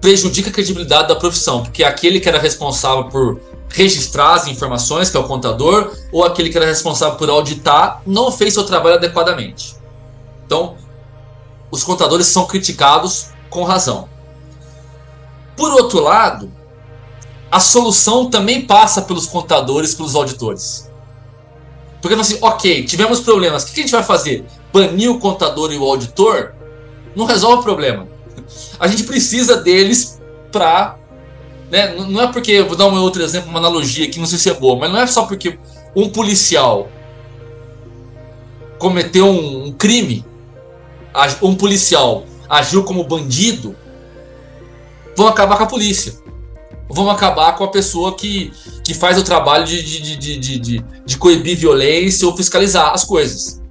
[0.00, 3.38] prejudica a credibilidade da profissão, porque aquele que era responsável por
[3.72, 8.30] registrar as informações, que é o contador, ou aquele que era responsável por auditar, não
[8.30, 9.76] fez seu trabalho adequadamente.
[10.46, 10.76] Então,
[11.70, 14.08] os contadores são criticados com razão.
[15.56, 16.52] Por outro lado,
[17.50, 20.90] a solução também passa pelos contadores, pelos auditores.
[22.00, 24.44] Porque assim, ok, tivemos problemas, o que a gente vai fazer?
[24.72, 26.54] Banir o contador e o auditor?
[27.14, 28.08] Não resolve o problema.
[28.78, 30.98] A gente precisa deles para.
[31.72, 34.50] Né, não é porque, vou dar um outro exemplo, uma analogia aqui, não sei se
[34.50, 35.58] é boa, mas não é só porque
[35.96, 36.88] um policial
[38.78, 40.24] cometeu um, um crime
[41.42, 43.76] um policial agiu como bandido,
[45.16, 46.14] vão acabar com a polícia.
[46.88, 48.52] Vão acabar com a pessoa que,
[48.84, 53.04] que faz o trabalho de, de, de, de, de, de coibir violência ou fiscalizar as
[53.04, 53.62] coisas.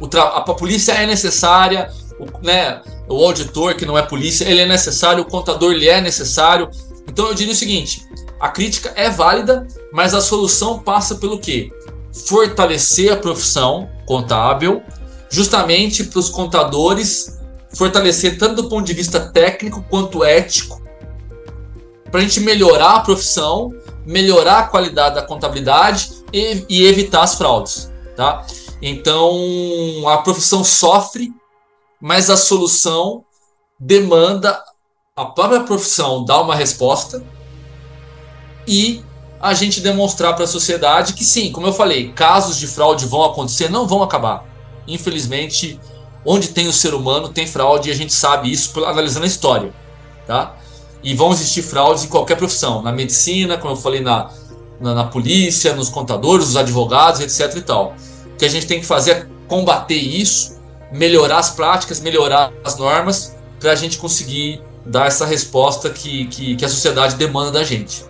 [0.00, 4.60] O a, a polícia é necessária, o, né, o auditor, que não é polícia, ele
[4.60, 6.68] é necessário, o contador ele é necessário.
[7.12, 8.08] Então eu diria o seguinte:
[8.40, 11.70] a crítica é válida, mas a solução passa pelo quê?
[12.26, 14.82] Fortalecer a profissão contábil,
[15.30, 17.38] justamente para os contadores
[17.74, 20.82] fortalecer tanto do ponto de vista técnico quanto ético,
[22.10, 23.72] para a gente melhorar a profissão,
[24.04, 28.46] melhorar a qualidade da contabilidade e, e evitar as fraudes, tá?
[28.80, 31.32] Então a profissão sofre,
[32.00, 33.24] mas a solução
[33.80, 34.62] demanda
[35.14, 37.22] a própria profissão dar uma resposta
[38.66, 39.04] e
[39.40, 43.24] a gente demonstrar para a sociedade que sim, como eu falei, casos de fraude vão
[43.24, 44.52] acontecer, não vão acabar
[44.86, 45.78] infelizmente,
[46.24, 49.72] onde tem o ser humano tem fraude e a gente sabe isso analisando a história,
[50.26, 50.56] tá?
[51.02, 54.30] E vão existir fraudes em qualquer profissão, na medicina, como eu falei, na,
[54.80, 57.94] na, na polícia, nos contadores, nos advogados, etc e tal.
[58.32, 60.60] O que a gente tem que fazer é combater isso,
[60.92, 66.56] melhorar as práticas, melhorar as normas, para a gente conseguir dar essa resposta que, que,
[66.56, 68.04] que a sociedade demanda da gente.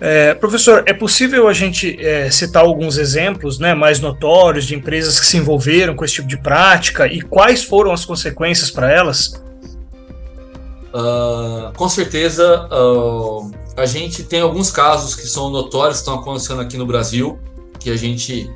[0.00, 5.18] É, professor, é possível a gente é, citar alguns exemplos né, mais notórios de empresas
[5.20, 9.42] que se envolveram com esse tipo de prática e quais foram as consequências para elas?
[10.92, 16.60] Uh, com certeza, uh, a gente tem alguns casos que são notórios, que estão acontecendo
[16.60, 17.38] aqui no Brasil,
[17.80, 18.50] que a gente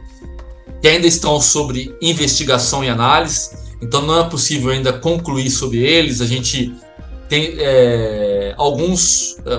[0.81, 3.51] que ainda estão sobre investigação e análise,
[3.83, 6.20] então não é possível ainda concluir sobre eles.
[6.20, 6.72] A gente
[7.29, 9.57] tem é, alguns é,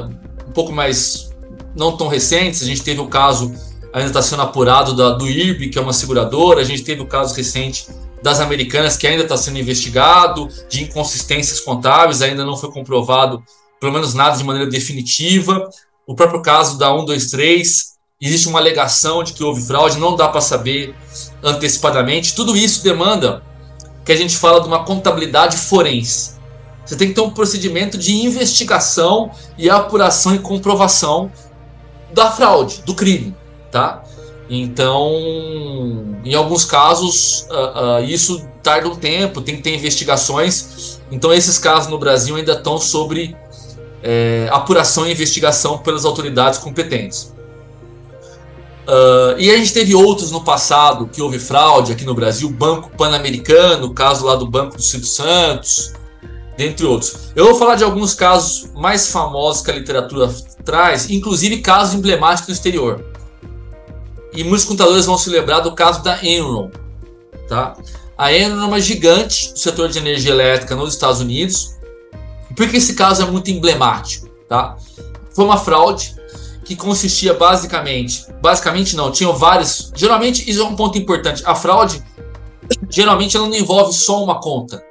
[0.47, 1.29] um pouco mais
[1.75, 3.53] não tão recentes, a gente teve o caso,
[3.93, 7.05] ainda está sendo apurado, da, do IRB, que é uma seguradora, a gente teve o
[7.05, 7.87] caso recente
[8.21, 13.43] das americanas, que ainda está sendo investigado, de inconsistências contábeis, ainda não foi comprovado,
[13.79, 15.69] pelo menos nada de maneira definitiva.
[16.05, 20.41] O próprio caso da 123, existe uma alegação de que houve fraude, não dá para
[20.41, 20.93] saber
[21.41, 22.35] antecipadamente.
[22.35, 23.41] Tudo isso demanda
[24.03, 26.38] que a gente fala de uma contabilidade forense.
[26.89, 31.31] Você tem que ter um procedimento de investigação e apuração e comprovação
[32.11, 33.35] da fraude, do crime,
[33.71, 34.03] tá?
[34.49, 35.13] Então,
[36.25, 40.99] em alguns casos, uh, uh, isso tarda um tempo, tem que ter investigações.
[41.11, 43.37] Então, esses casos no Brasil ainda estão sobre
[44.01, 47.31] é, apuração e investigação pelas autoridades competentes.
[48.87, 52.89] Uh, e a gente teve outros no passado que houve fraude aqui no Brasil, Banco
[52.97, 55.93] Pan-Americano, o caso lá do Banco do Silvio Santos,
[56.59, 57.31] dentre outros.
[57.33, 60.29] Eu vou falar de alguns casos mais famosos que a literatura
[60.65, 63.05] traz, inclusive casos emblemáticos no exterior.
[64.33, 66.69] E muitos contadores vão se lembrar do caso da Enron.
[67.47, 67.77] Tá?
[68.17, 71.77] A Enron é uma gigante do setor de energia elétrica nos Estados Unidos.
[72.53, 74.27] Por que esse caso é muito emblemático?
[74.49, 74.75] Tá?
[75.33, 76.13] Foi uma fraude
[76.65, 79.93] que consistia basicamente, basicamente não, tinham vários.
[79.95, 81.41] Geralmente isso é um ponto importante.
[81.45, 82.03] A fraude
[82.89, 84.83] geralmente ela não envolve só uma conta,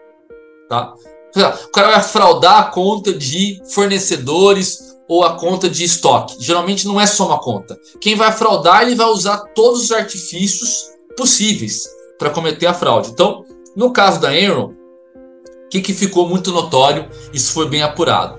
[0.66, 0.94] tá?
[1.37, 6.37] O cara vai fraudar a conta de fornecedores ou a conta de estoque.
[6.41, 7.79] Geralmente não é só uma conta.
[8.01, 11.88] Quem vai fraudar, ele vai usar todos os artifícios possíveis
[12.19, 13.11] para cometer a fraude.
[13.11, 13.45] Então,
[13.77, 18.38] no caso da Enron, o que, que ficou muito notório, isso foi bem apurado,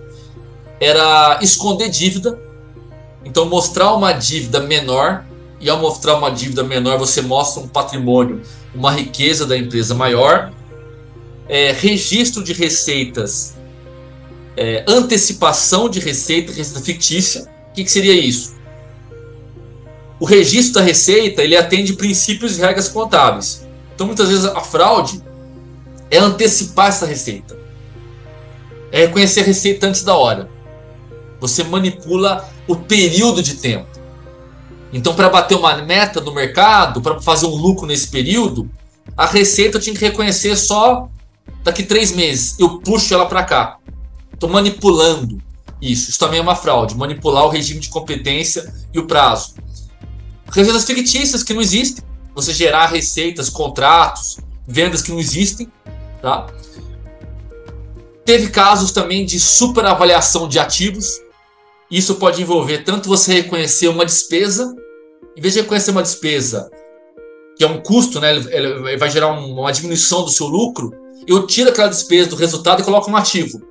[0.80, 2.40] era esconder dívida
[3.24, 5.26] então, mostrar uma dívida menor,
[5.60, 8.42] e ao mostrar uma dívida menor, você mostra um patrimônio,
[8.74, 10.52] uma riqueza da empresa maior,
[11.50, 13.56] é, registro de receitas,
[14.56, 17.50] é, antecipação de receita, receita fictícia.
[17.72, 18.56] O que, que seria isso?
[20.20, 23.68] O registro da receita ele atende princípios e regras contábeis.
[23.96, 25.24] Então, muitas vezes a fraude
[26.12, 27.58] é antecipar essa receita,
[28.92, 30.50] é reconhecer a receita antes da hora.
[31.40, 33.88] Você manipula o período de tempo.
[34.92, 38.70] Então, para bater uma meta no mercado, para fazer um lucro nesse período,
[39.16, 41.10] a receita tinha que reconhecer só
[41.64, 42.56] daqui três meses.
[42.60, 43.78] Eu puxo ela para cá.
[44.34, 45.42] Estou manipulando
[45.82, 46.10] isso.
[46.10, 46.96] Isso também é uma fraude.
[46.96, 49.56] Manipular o regime de competência e o prazo.
[50.52, 52.04] Receitas fictícias que não existem.
[52.36, 55.72] Você gerar receitas, contratos, vendas que não existem.
[56.22, 56.48] Tá?
[58.26, 61.20] Teve casos também de superavaliação de ativos.
[61.90, 64.76] Isso pode envolver tanto você reconhecer uma despesa,
[65.36, 66.70] em vez de reconhecer uma despesa,
[67.58, 70.94] que é um custo, né, ele, vai gerar uma diminuição do seu lucro,
[71.28, 73.62] eu tiro aquela despesa do resultado e coloco um ativo.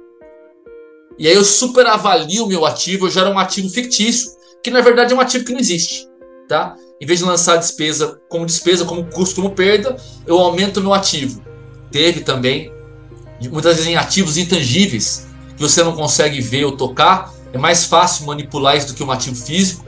[1.18, 4.30] E aí eu superavalio o meu ativo, eu gero um ativo fictício,
[4.62, 6.06] que na verdade é um ativo que não existe.
[6.48, 6.76] Tá?
[7.00, 10.82] Em vez de lançar a despesa como despesa, como custo, como perda, eu aumento o
[10.82, 11.42] meu ativo.
[11.90, 12.72] Teve também,
[13.50, 18.26] muitas vezes em ativos intangíveis, que você não consegue ver ou tocar, é mais fácil
[18.26, 19.84] manipular isso do que um ativo físico.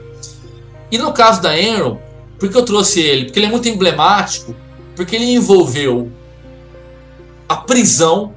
[0.91, 1.97] E no caso da Enron,
[2.37, 3.25] por que eu trouxe ele?
[3.25, 4.55] Porque ele é muito emblemático,
[4.95, 6.11] porque ele envolveu
[7.65, 8.33] prisão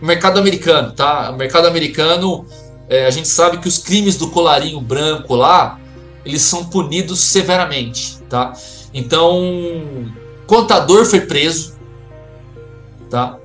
[0.00, 1.30] no mercado americano, tá?
[1.30, 2.46] O mercado americano,
[2.88, 5.80] é, a gente sabe que os crimes do colarinho branco lá,
[6.24, 8.52] eles são punidos severamente, tá?
[8.92, 9.40] Então,
[10.46, 11.76] contador foi preso,
[13.10, 13.38] tá?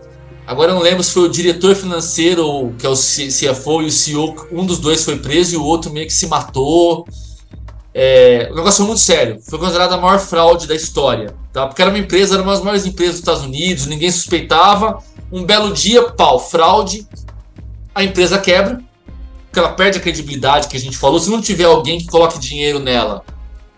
[0.46, 3.92] Agora eu não lembro se foi o diretor financeiro, que é o CFO, e o
[3.92, 7.08] CEO, um dos dois foi preso e o outro meio que se matou.
[7.94, 9.40] É, o negócio foi muito sério.
[9.48, 11.36] Foi considerada a maior fraude da história.
[11.52, 11.68] Tá?
[11.68, 15.00] Porque era uma empresa, era uma das maiores empresas dos Estados Unidos, ninguém suspeitava.
[15.32, 17.08] Um belo dia, pau, fraude.
[17.94, 18.82] A empresa quebra,
[19.46, 21.20] porque ela perde a credibilidade que a gente falou.
[21.20, 23.24] Se não tiver alguém que coloque dinheiro nela,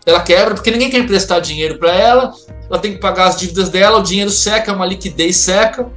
[0.05, 2.33] ela quebra, porque ninguém quer emprestar dinheiro para ela.
[2.69, 5.91] Ela tem que pagar as dívidas dela, o dinheiro seca, uma liquidez seca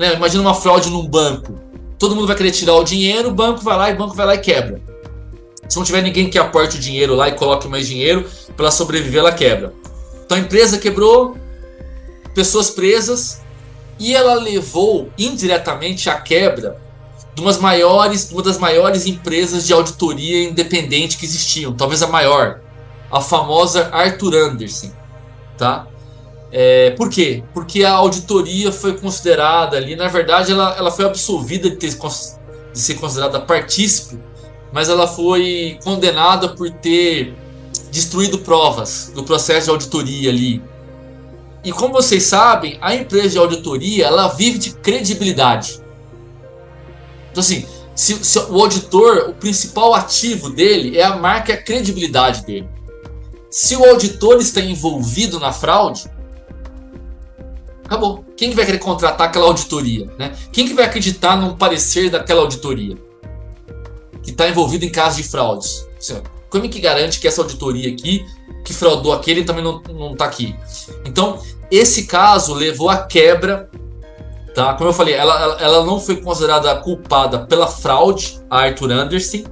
[0.00, 0.14] né?
[0.14, 1.60] Imagina uma fraude num banco.
[1.98, 4.24] Todo mundo vai querer tirar o dinheiro, o banco vai lá e o banco vai
[4.24, 4.80] lá e quebra.
[5.70, 8.72] Se não tiver ninguém que aporte o dinheiro lá e coloque mais dinheiro para ela
[8.72, 9.72] sobreviver, ela quebra.
[10.26, 11.36] Então a empresa quebrou,
[12.34, 13.40] pessoas presas
[13.96, 16.76] e ela levou indiretamente à quebra
[17.36, 22.60] de umas maiores, uma das maiores empresas de auditoria independente que existiam, talvez a maior,
[23.08, 24.90] a famosa Arthur Anderson,
[25.56, 25.86] tá?
[26.50, 27.44] É, por quê?
[27.54, 32.78] Porque a auditoria foi considerada ali, na verdade, ela, ela foi absolvida de, ter, de
[32.78, 34.18] ser considerada partícipe,
[34.72, 37.34] mas ela foi condenada por ter
[37.90, 40.62] destruído provas do processo de auditoria ali.
[41.64, 45.80] E como vocês sabem, a empresa de auditoria ela vive de credibilidade.
[47.30, 52.44] Então, assim, se, se o auditor, o principal ativo dele é a marca a credibilidade
[52.46, 52.68] dele.
[53.50, 56.08] Se o auditor está envolvido na fraude,
[57.90, 58.24] Acabou.
[58.36, 60.08] Quem que vai querer contratar aquela auditoria?
[60.16, 60.32] Né?
[60.52, 62.96] Quem que vai acreditar num parecer daquela auditoria?
[64.30, 65.88] Que está envolvido em casos de fraudes.
[66.48, 68.24] Como é que garante que essa auditoria aqui,
[68.64, 70.54] que fraudou aquele, também não está aqui?
[71.04, 73.68] Então, esse caso levou à quebra.
[74.54, 74.74] Tá?
[74.74, 79.44] Como eu falei, ela, ela, ela não foi considerada culpada pela fraude a Arthur Anderson,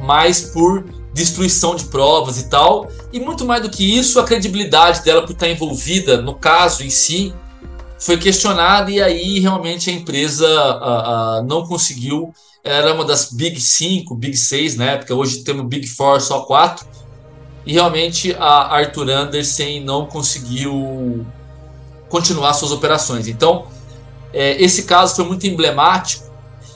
[0.00, 2.88] mas por destruição de provas e tal.
[3.12, 6.90] E muito mais do que isso, a credibilidade dela por estar envolvida no caso em
[6.90, 7.34] si
[7.98, 12.32] foi questionada e aí realmente a empresa a, a, não conseguiu.
[12.64, 16.86] Era uma das Big 5, Big 6 na época, hoje temos Big 4, só 4.
[17.66, 21.26] E realmente a Arthur Andersen não conseguiu
[22.08, 23.28] continuar suas operações.
[23.28, 23.66] Então,
[24.32, 26.24] é, esse caso foi muito emblemático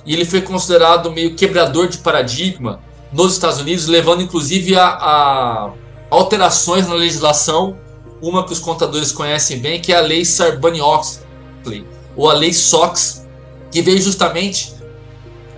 [0.04, 2.80] e ele foi considerado meio quebrador de paradigma
[3.10, 5.72] nos Estados Unidos, levando inclusive a, a
[6.10, 7.78] alterações na legislação,
[8.20, 13.26] uma que os contadores conhecem bem, que é a Lei Sarbanes-Oxley, ou a Lei SOX,
[13.70, 14.77] que veio justamente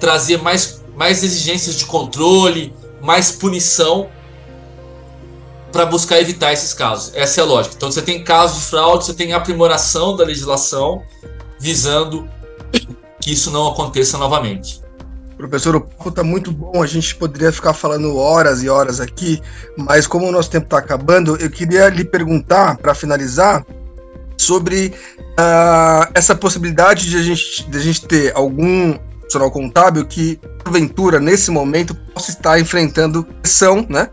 [0.00, 4.08] trazer mais, mais exigências de controle, mais punição
[5.70, 7.12] para buscar evitar esses casos.
[7.14, 7.74] Essa é a lógica.
[7.76, 11.02] Então você tem casos de fraude, você tem aprimoração da legislação
[11.60, 12.28] visando
[13.20, 14.80] que isso não aconteça novamente.
[15.36, 19.40] Professor, o papo está muito bom, a gente poderia ficar falando horas e horas aqui,
[19.76, 23.64] mas como o nosso tempo está acabando, eu queria lhe perguntar, para finalizar,
[24.36, 28.98] sobre uh, essa possibilidade de a, gente, de a gente ter algum
[29.30, 34.10] profissional contábil que, porventura, nesse momento, possa estar enfrentando pressão, né?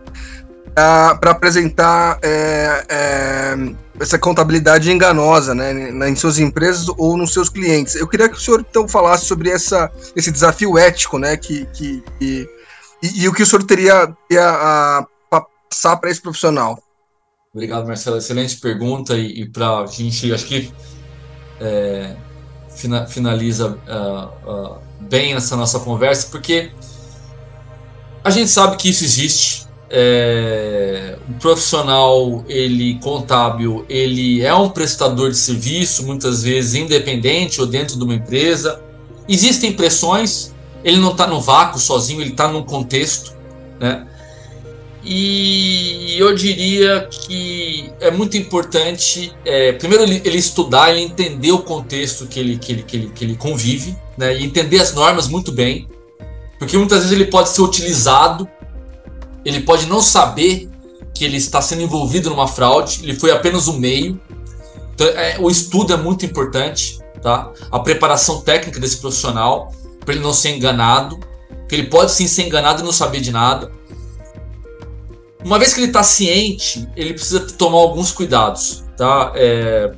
[1.19, 3.55] para apresentar é, é,
[3.99, 7.95] essa contabilidade enganosa né, em suas empresas ou nos seus clientes.
[7.95, 12.03] Eu queria que o senhor então falasse sobre essa, esse desafio ético né, que, que,
[12.19, 12.47] que
[13.01, 16.79] e, e, o que o senhor teria, teria a, a passar para esse profissional.
[17.51, 18.17] Obrigado, Marcelo.
[18.17, 20.71] Excelente pergunta e, e para a gente, acho que
[21.59, 22.15] é,
[22.69, 26.71] fina, finaliza uh, bem essa nossa conversa, porque
[28.23, 35.31] a gente sabe que isso existe, é, um profissional ele contábil ele é um prestador
[35.31, 38.81] de serviço muitas vezes independente ou dentro de uma empresa.
[39.29, 40.53] Existem pressões
[40.83, 43.33] ele não está no vácuo sozinho ele está num contexto
[43.79, 44.07] né?
[45.03, 51.59] E eu diria que é muito importante é, primeiro ele, ele, estudar ele entender o
[51.59, 55.27] contexto que ele, que ele, que ele, que ele convive né e entender as normas
[55.27, 55.87] muito bem
[56.57, 58.47] porque muitas vezes ele pode ser utilizado
[59.45, 60.69] ele pode não saber
[61.17, 64.19] que ele está sendo envolvido numa fraude, ele foi apenas um meio.
[64.93, 67.51] Então, é, o estudo é muito importante, tá?
[67.71, 71.19] A preparação técnica desse profissional para ele não ser enganado,
[71.67, 73.71] que ele pode sim ser enganado e não saber de nada.
[75.43, 79.31] Uma vez que ele está ciente, ele precisa tomar alguns cuidados, tá?
[79.35, 79.91] É,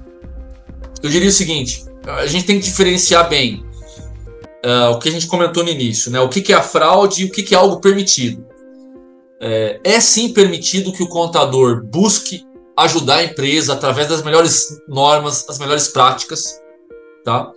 [1.03, 3.63] eu diria o seguinte: a gente tem que diferenciar bem
[4.65, 6.19] uh, o que a gente comentou no início, né?
[6.19, 8.45] O que, que é a fraude e o que, que é algo permitido.
[9.41, 12.45] É, é sim permitido que o contador busque
[12.75, 16.59] ajudar a empresa através das melhores normas, as melhores práticas,
[17.23, 17.51] tá?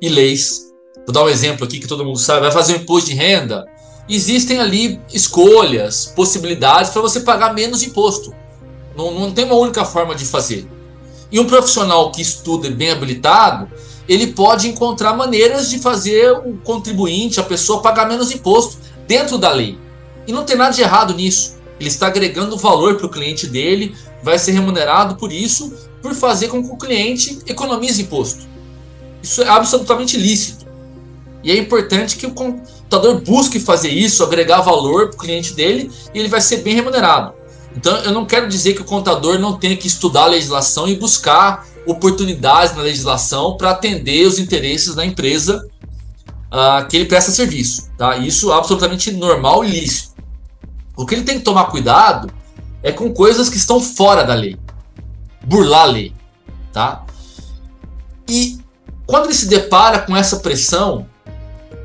[0.00, 0.70] E leis.
[1.06, 2.40] Vou dar um exemplo aqui que todo mundo sabe.
[2.40, 3.66] Vai fazer um imposto de renda.
[4.08, 8.34] Existem ali escolhas, possibilidades para você pagar menos imposto.
[8.96, 10.66] Não, não tem uma única forma de fazer.
[11.30, 13.70] E um profissional que estuda e bem habilitado,
[14.10, 19.52] ele pode encontrar maneiras de fazer o contribuinte, a pessoa, pagar menos imposto dentro da
[19.52, 19.78] lei.
[20.26, 21.54] E não tem nada de errado nisso.
[21.78, 26.48] Ele está agregando valor para o cliente dele, vai ser remunerado por isso, por fazer
[26.48, 28.48] com que o cliente economize imposto.
[29.22, 30.66] Isso é absolutamente lícito.
[31.44, 35.88] E é importante que o contador busque fazer isso, agregar valor para o cliente dele,
[36.12, 37.32] e ele vai ser bem remunerado.
[37.76, 40.96] Então, eu não quero dizer que o contador não tenha que estudar a legislação e
[40.96, 45.68] buscar oportunidades na legislação para atender os interesses da empresa
[46.50, 47.90] uh, que ele presta serviço.
[47.96, 48.16] Tá?
[48.16, 50.14] Isso é absolutamente normal e lícito.
[50.96, 52.32] O que ele tem que tomar cuidado
[52.82, 54.56] é com coisas que estão fora da lei.
[55.44, 56.12] Burlar a lei,
[56.72, 57.04] tá?
[58.28, 58.58] E
[59.06, 61.06] quando ele se depara com essa pressão,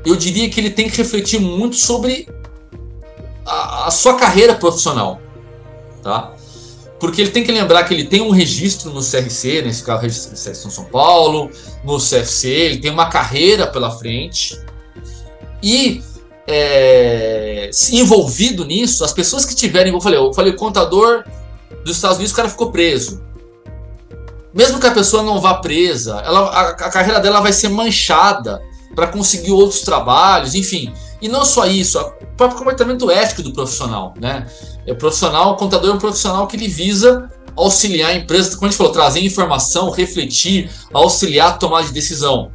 [0.04, 2.28] eu diria que ele tem que refletir muito sobre
[3.44, 5.20] a, a sua carreira profissional,
[6.02, 6.35] tá?
[6.98, 10.70] Porque ele tem que lembrar que ele tem um registro no CRC, nesse caso, registro
[10.70, 11.50] São Paulo,
[11.84, 14.58] no CFC, ele tem uma carreira pela frente.
[15.62, 16.02] E
[16.46, 21.24] é, envolvido nisso, as pessoas que tiverem, eu falei, eu falei, o contador
[21.84, 23.22] dos Estados Unidos, o cara ficou preso.
[24.54, 28.62] Mesmo que a pessoa não vá presa, ela, a, a carreira dela vai ser manchada
[28.94, 30.94] para conseguir outros trabalhos, enfim.
[31.20, 34.46] E não só isso, o próprio comportamento ético do profissional, né?
[34.86, 38.70] É profissional, o contador é um profissional que ele visa auxiliar a empresa, como a
[38.70, 42.52] gente falou, trazer informação, refletir, auxiliar a tomar de decisão.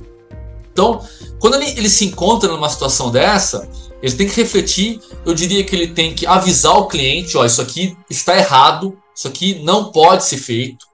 [0.71, 1.03] Então,
[1.39, 3.67] quando ele, ele se encontra numa situação dessa,
[4.01, 4.99] ele tem que refletir.
[5.25, 9.27] Eu diria que ele tem que avisar o cliente: ó, isso aqui está errado, isso
[9.27, 10.85] aqui não pode ser feito.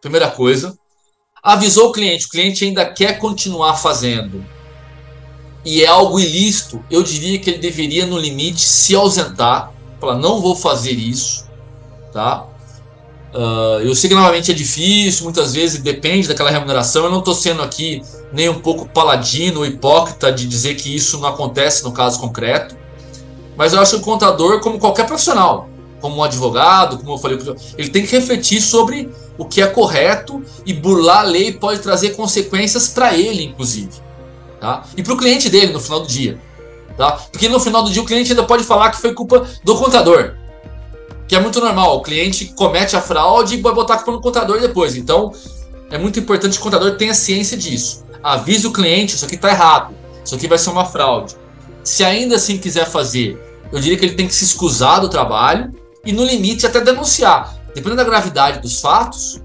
[0.00, 0.78] Primeira coisa.
[1.42, 4.44] Avisou o cliente, o cliente ainda quer continuar fazendo.
[5.64, 10.40] E é algo ilícito, eu diria que ele deveria, no limite, se ausentar, falar, não
[10.40, 11.46] vou fazer isso,
[12.12, 12.46] tá?
[13.34, 17.04] Uh, eu sei que novamente é difícil, muitas vezes depende daquela remuneração.
[17.04, 18.00] Eu não estou sendo aqui
[18.32, 22.76] nem um pouco paladino ou hipócrita de dizer que isso não acontece no caso concreto,
[23.56, 25.68] mas eu acho que o contador, como qualquer profissional,
[26.00, 27.38] como um advogado, como eu falei,
[27.76, 32.10] ele tem que refletir sobre o que é correto e burlar a lei pode trazer
[32.10, 34.03] consequências para ele, inclusive.
[34.64, 34.82] Tá?
[34.96, 36.40] E para o cliente dele no final do dia.
[36.96, 37.12] Tá?
[37.30, 40.36] Porque no final do dia o cliente ainda pode falar que foi culpa do contador.
[41.28, 41.98] Que é muito normal.
[41.98, 44.96] O cliente comete a fraude e vai botar a culpa no contador depois.
[44.96, 45.34] Então,
[45.90, 48.06] é muito importante que o contador tenha ciência disso.
[48.22, 49.94] Avise o cliente, isso aqui está errado.
[50.24, 51.36] Isso aqui vai ser uma fraude.
[51.82, 53.38] Se ainda assim quiser fazer,
[53.70, 55.74] eu diria que ele tem que se excusar do trabalho
[56.06, 57.54] e, no limite, até denunciar.
[57.74, 59.42] Dependendo da gravidade dos fatos,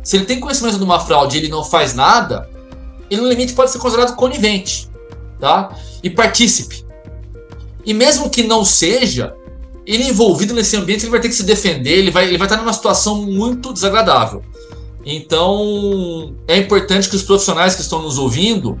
[0.00, 2.48] se ele tem conhecimento de uma fraude e ele não faz nada,
[3.10, 4.88] ele, no limite, pode ser considerado conivente
[5.38, 5.76] tá?
[6.02, 6.84] e partícipe.
[7.84, 9.34] E mesmo que não seja,
[9.86, 12.58] ele envolvido nesse ambiente, ele vai ter que se defender, ele vai, ele vai estar
[12.58, 14.42] numa situação muito desagradável.
[15.04, 18.80] Então, é importante que os profissionais que estão nos ouvindo,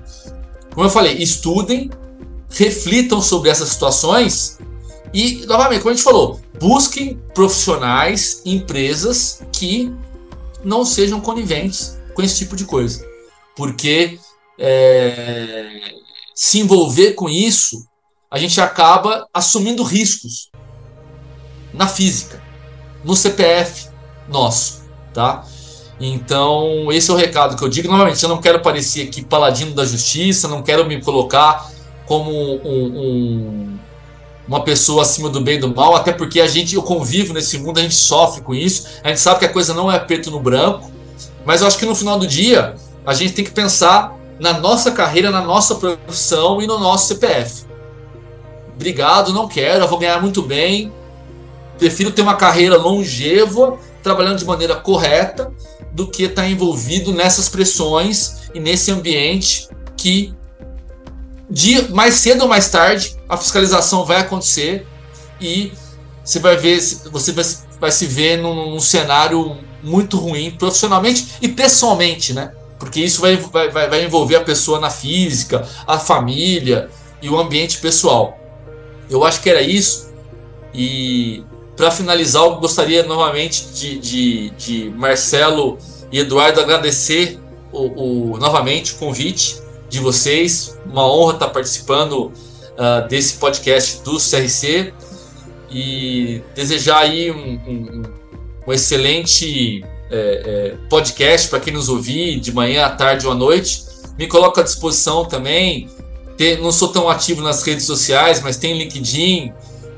[0.74, 1.90] como eu falei, estudem,
[2.50, 4.58] reflitam sobre essas situações
[5.12, 9.92] e, novamente, como a gente falou, busquem profissionais, empresas que
[10.62, 13.09] não sejam coniventes com esse tipo de coisa.
[13.60, 14.18] Porque
[14.58, 15.92] é,
[16.34, 17.86] se envolver com isso,
[18.30, 20.50] a gente acaba assumindo riscos
[21.70, 22.42] na física,
[23.04, 23.90] no CPF
[24.26, 25.44] nosso, tá?
[26.00, 27.86] Então, esse é o recado que eu digo.
[27.86, 31.70] Novamente, eu não quero parecer aqui paladino da justiça, não quero me colocar
[32.06, 33.78] como um, um,
[34.48, 37.58] uma pessoa acima do bem e do mal, até porque a gente, eu convivo nesse
[37.58, 40.30] mundo, a gente sofre com isso, a gente sabe que a coisa não é preto
[40.30, 40.90] no branco,
[41.44, 42.74] mas eu acho que no final do dia,
[43.10, 47.64] a gente tem que pensar na nossa carreira, na nossa profissão e no nosso CPF.
[48.74, 50.92] Obrigado, não quero, vou ganhar muito bem,
[51.76, 55.52] prefiro ter uma carreira longeva, trabalhando de maneira correta,
[55.90, 60.32] do que estar envolvido nessas pressões e nesse ambiente que
[61.50, 64.86] de mais cedo ou mais tarde a fiscalização vai acontecer
[65.40, 65.72] e
[66.24, 66.80] você vai ver
[67.10, 67.44] você vai,
[67.80, 72.52] vai se ver num, num, cenário muito ruim profissionalmente e pessoalmente, né?
[72.80, 76.88] Porque isso vai, vai, vai envolver a pessoa na física, a família
[77.20, 78.40] e o ambiente pessoal.
[79.08, 80.10] Eu acho que era isso.
[80.74, 81.44] E
[81.76, 85.76] para finalizar, eu gostaria novamente de, de, de Marcelo
[86.10, 87.38] e Eduardo agradecer
[87.70, 90.78] o, o, novamente o convite de vocês.
[90.86, 92.32] Uma honra estar participando
[92.80, 94.94] uh, desse podcast do CRC
[95.70, 98.02] e desejar aí um, um,
[98.66, 103.34] um excelente é, é, podcast para quem nos ouvir de manhã, à tarde ou à
[103.34, 103.84] noite.
[104.18, 105.88] Me coloco à disposição também.
[106.60, 109.52] não sou tão ativo nas redes sociais, mas tem LinkedIn,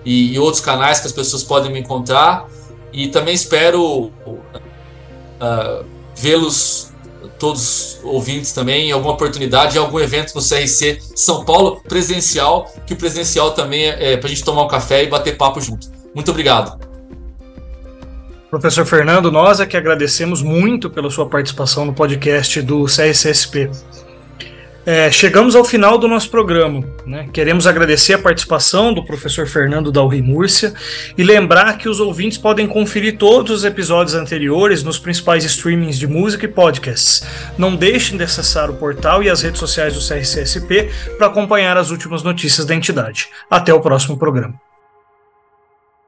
[0.04, 2.48] e, e, outros canais que as pessoas podem me encontrar.
[2.92, 5.84] E também espero uh,
[6.14, 6.92] vê-los
[7.38, 12.92] todos ouvintes também em alguma oportunidade, em algum evento no CRC São Paulo, presencial, que
[12.92, 15.90] o presencial também é, é para a gente tomar um café e bater papo junto.
[16.14, 16.91] Muito obrigado.
[18.52, 23.70] Professor Fernando, nós é que agradecemos muito pela sua participação no podcast do CRCSP.
[24.84, 26.84] É, chegamos ao final do nosso programa.
[27.06, 27.30] Né?
[27.32, 30.74] Queremos agradecer a participação do professor Fernando Dalri Múrcia
[31.16, 36.06] e lembrar que os ouvintes podem conferir todos os episódios anteriores nos principais streamings de
[36.06, 37.24] música e podcasts.
[37.56, 41.90] Não deixem de acessar o portal e as redes sociais do CRCSP para acompanhar as
[41.90, 43.30] últimas notícias da entidade.
[43.48, 44.60] Até o próximo programa.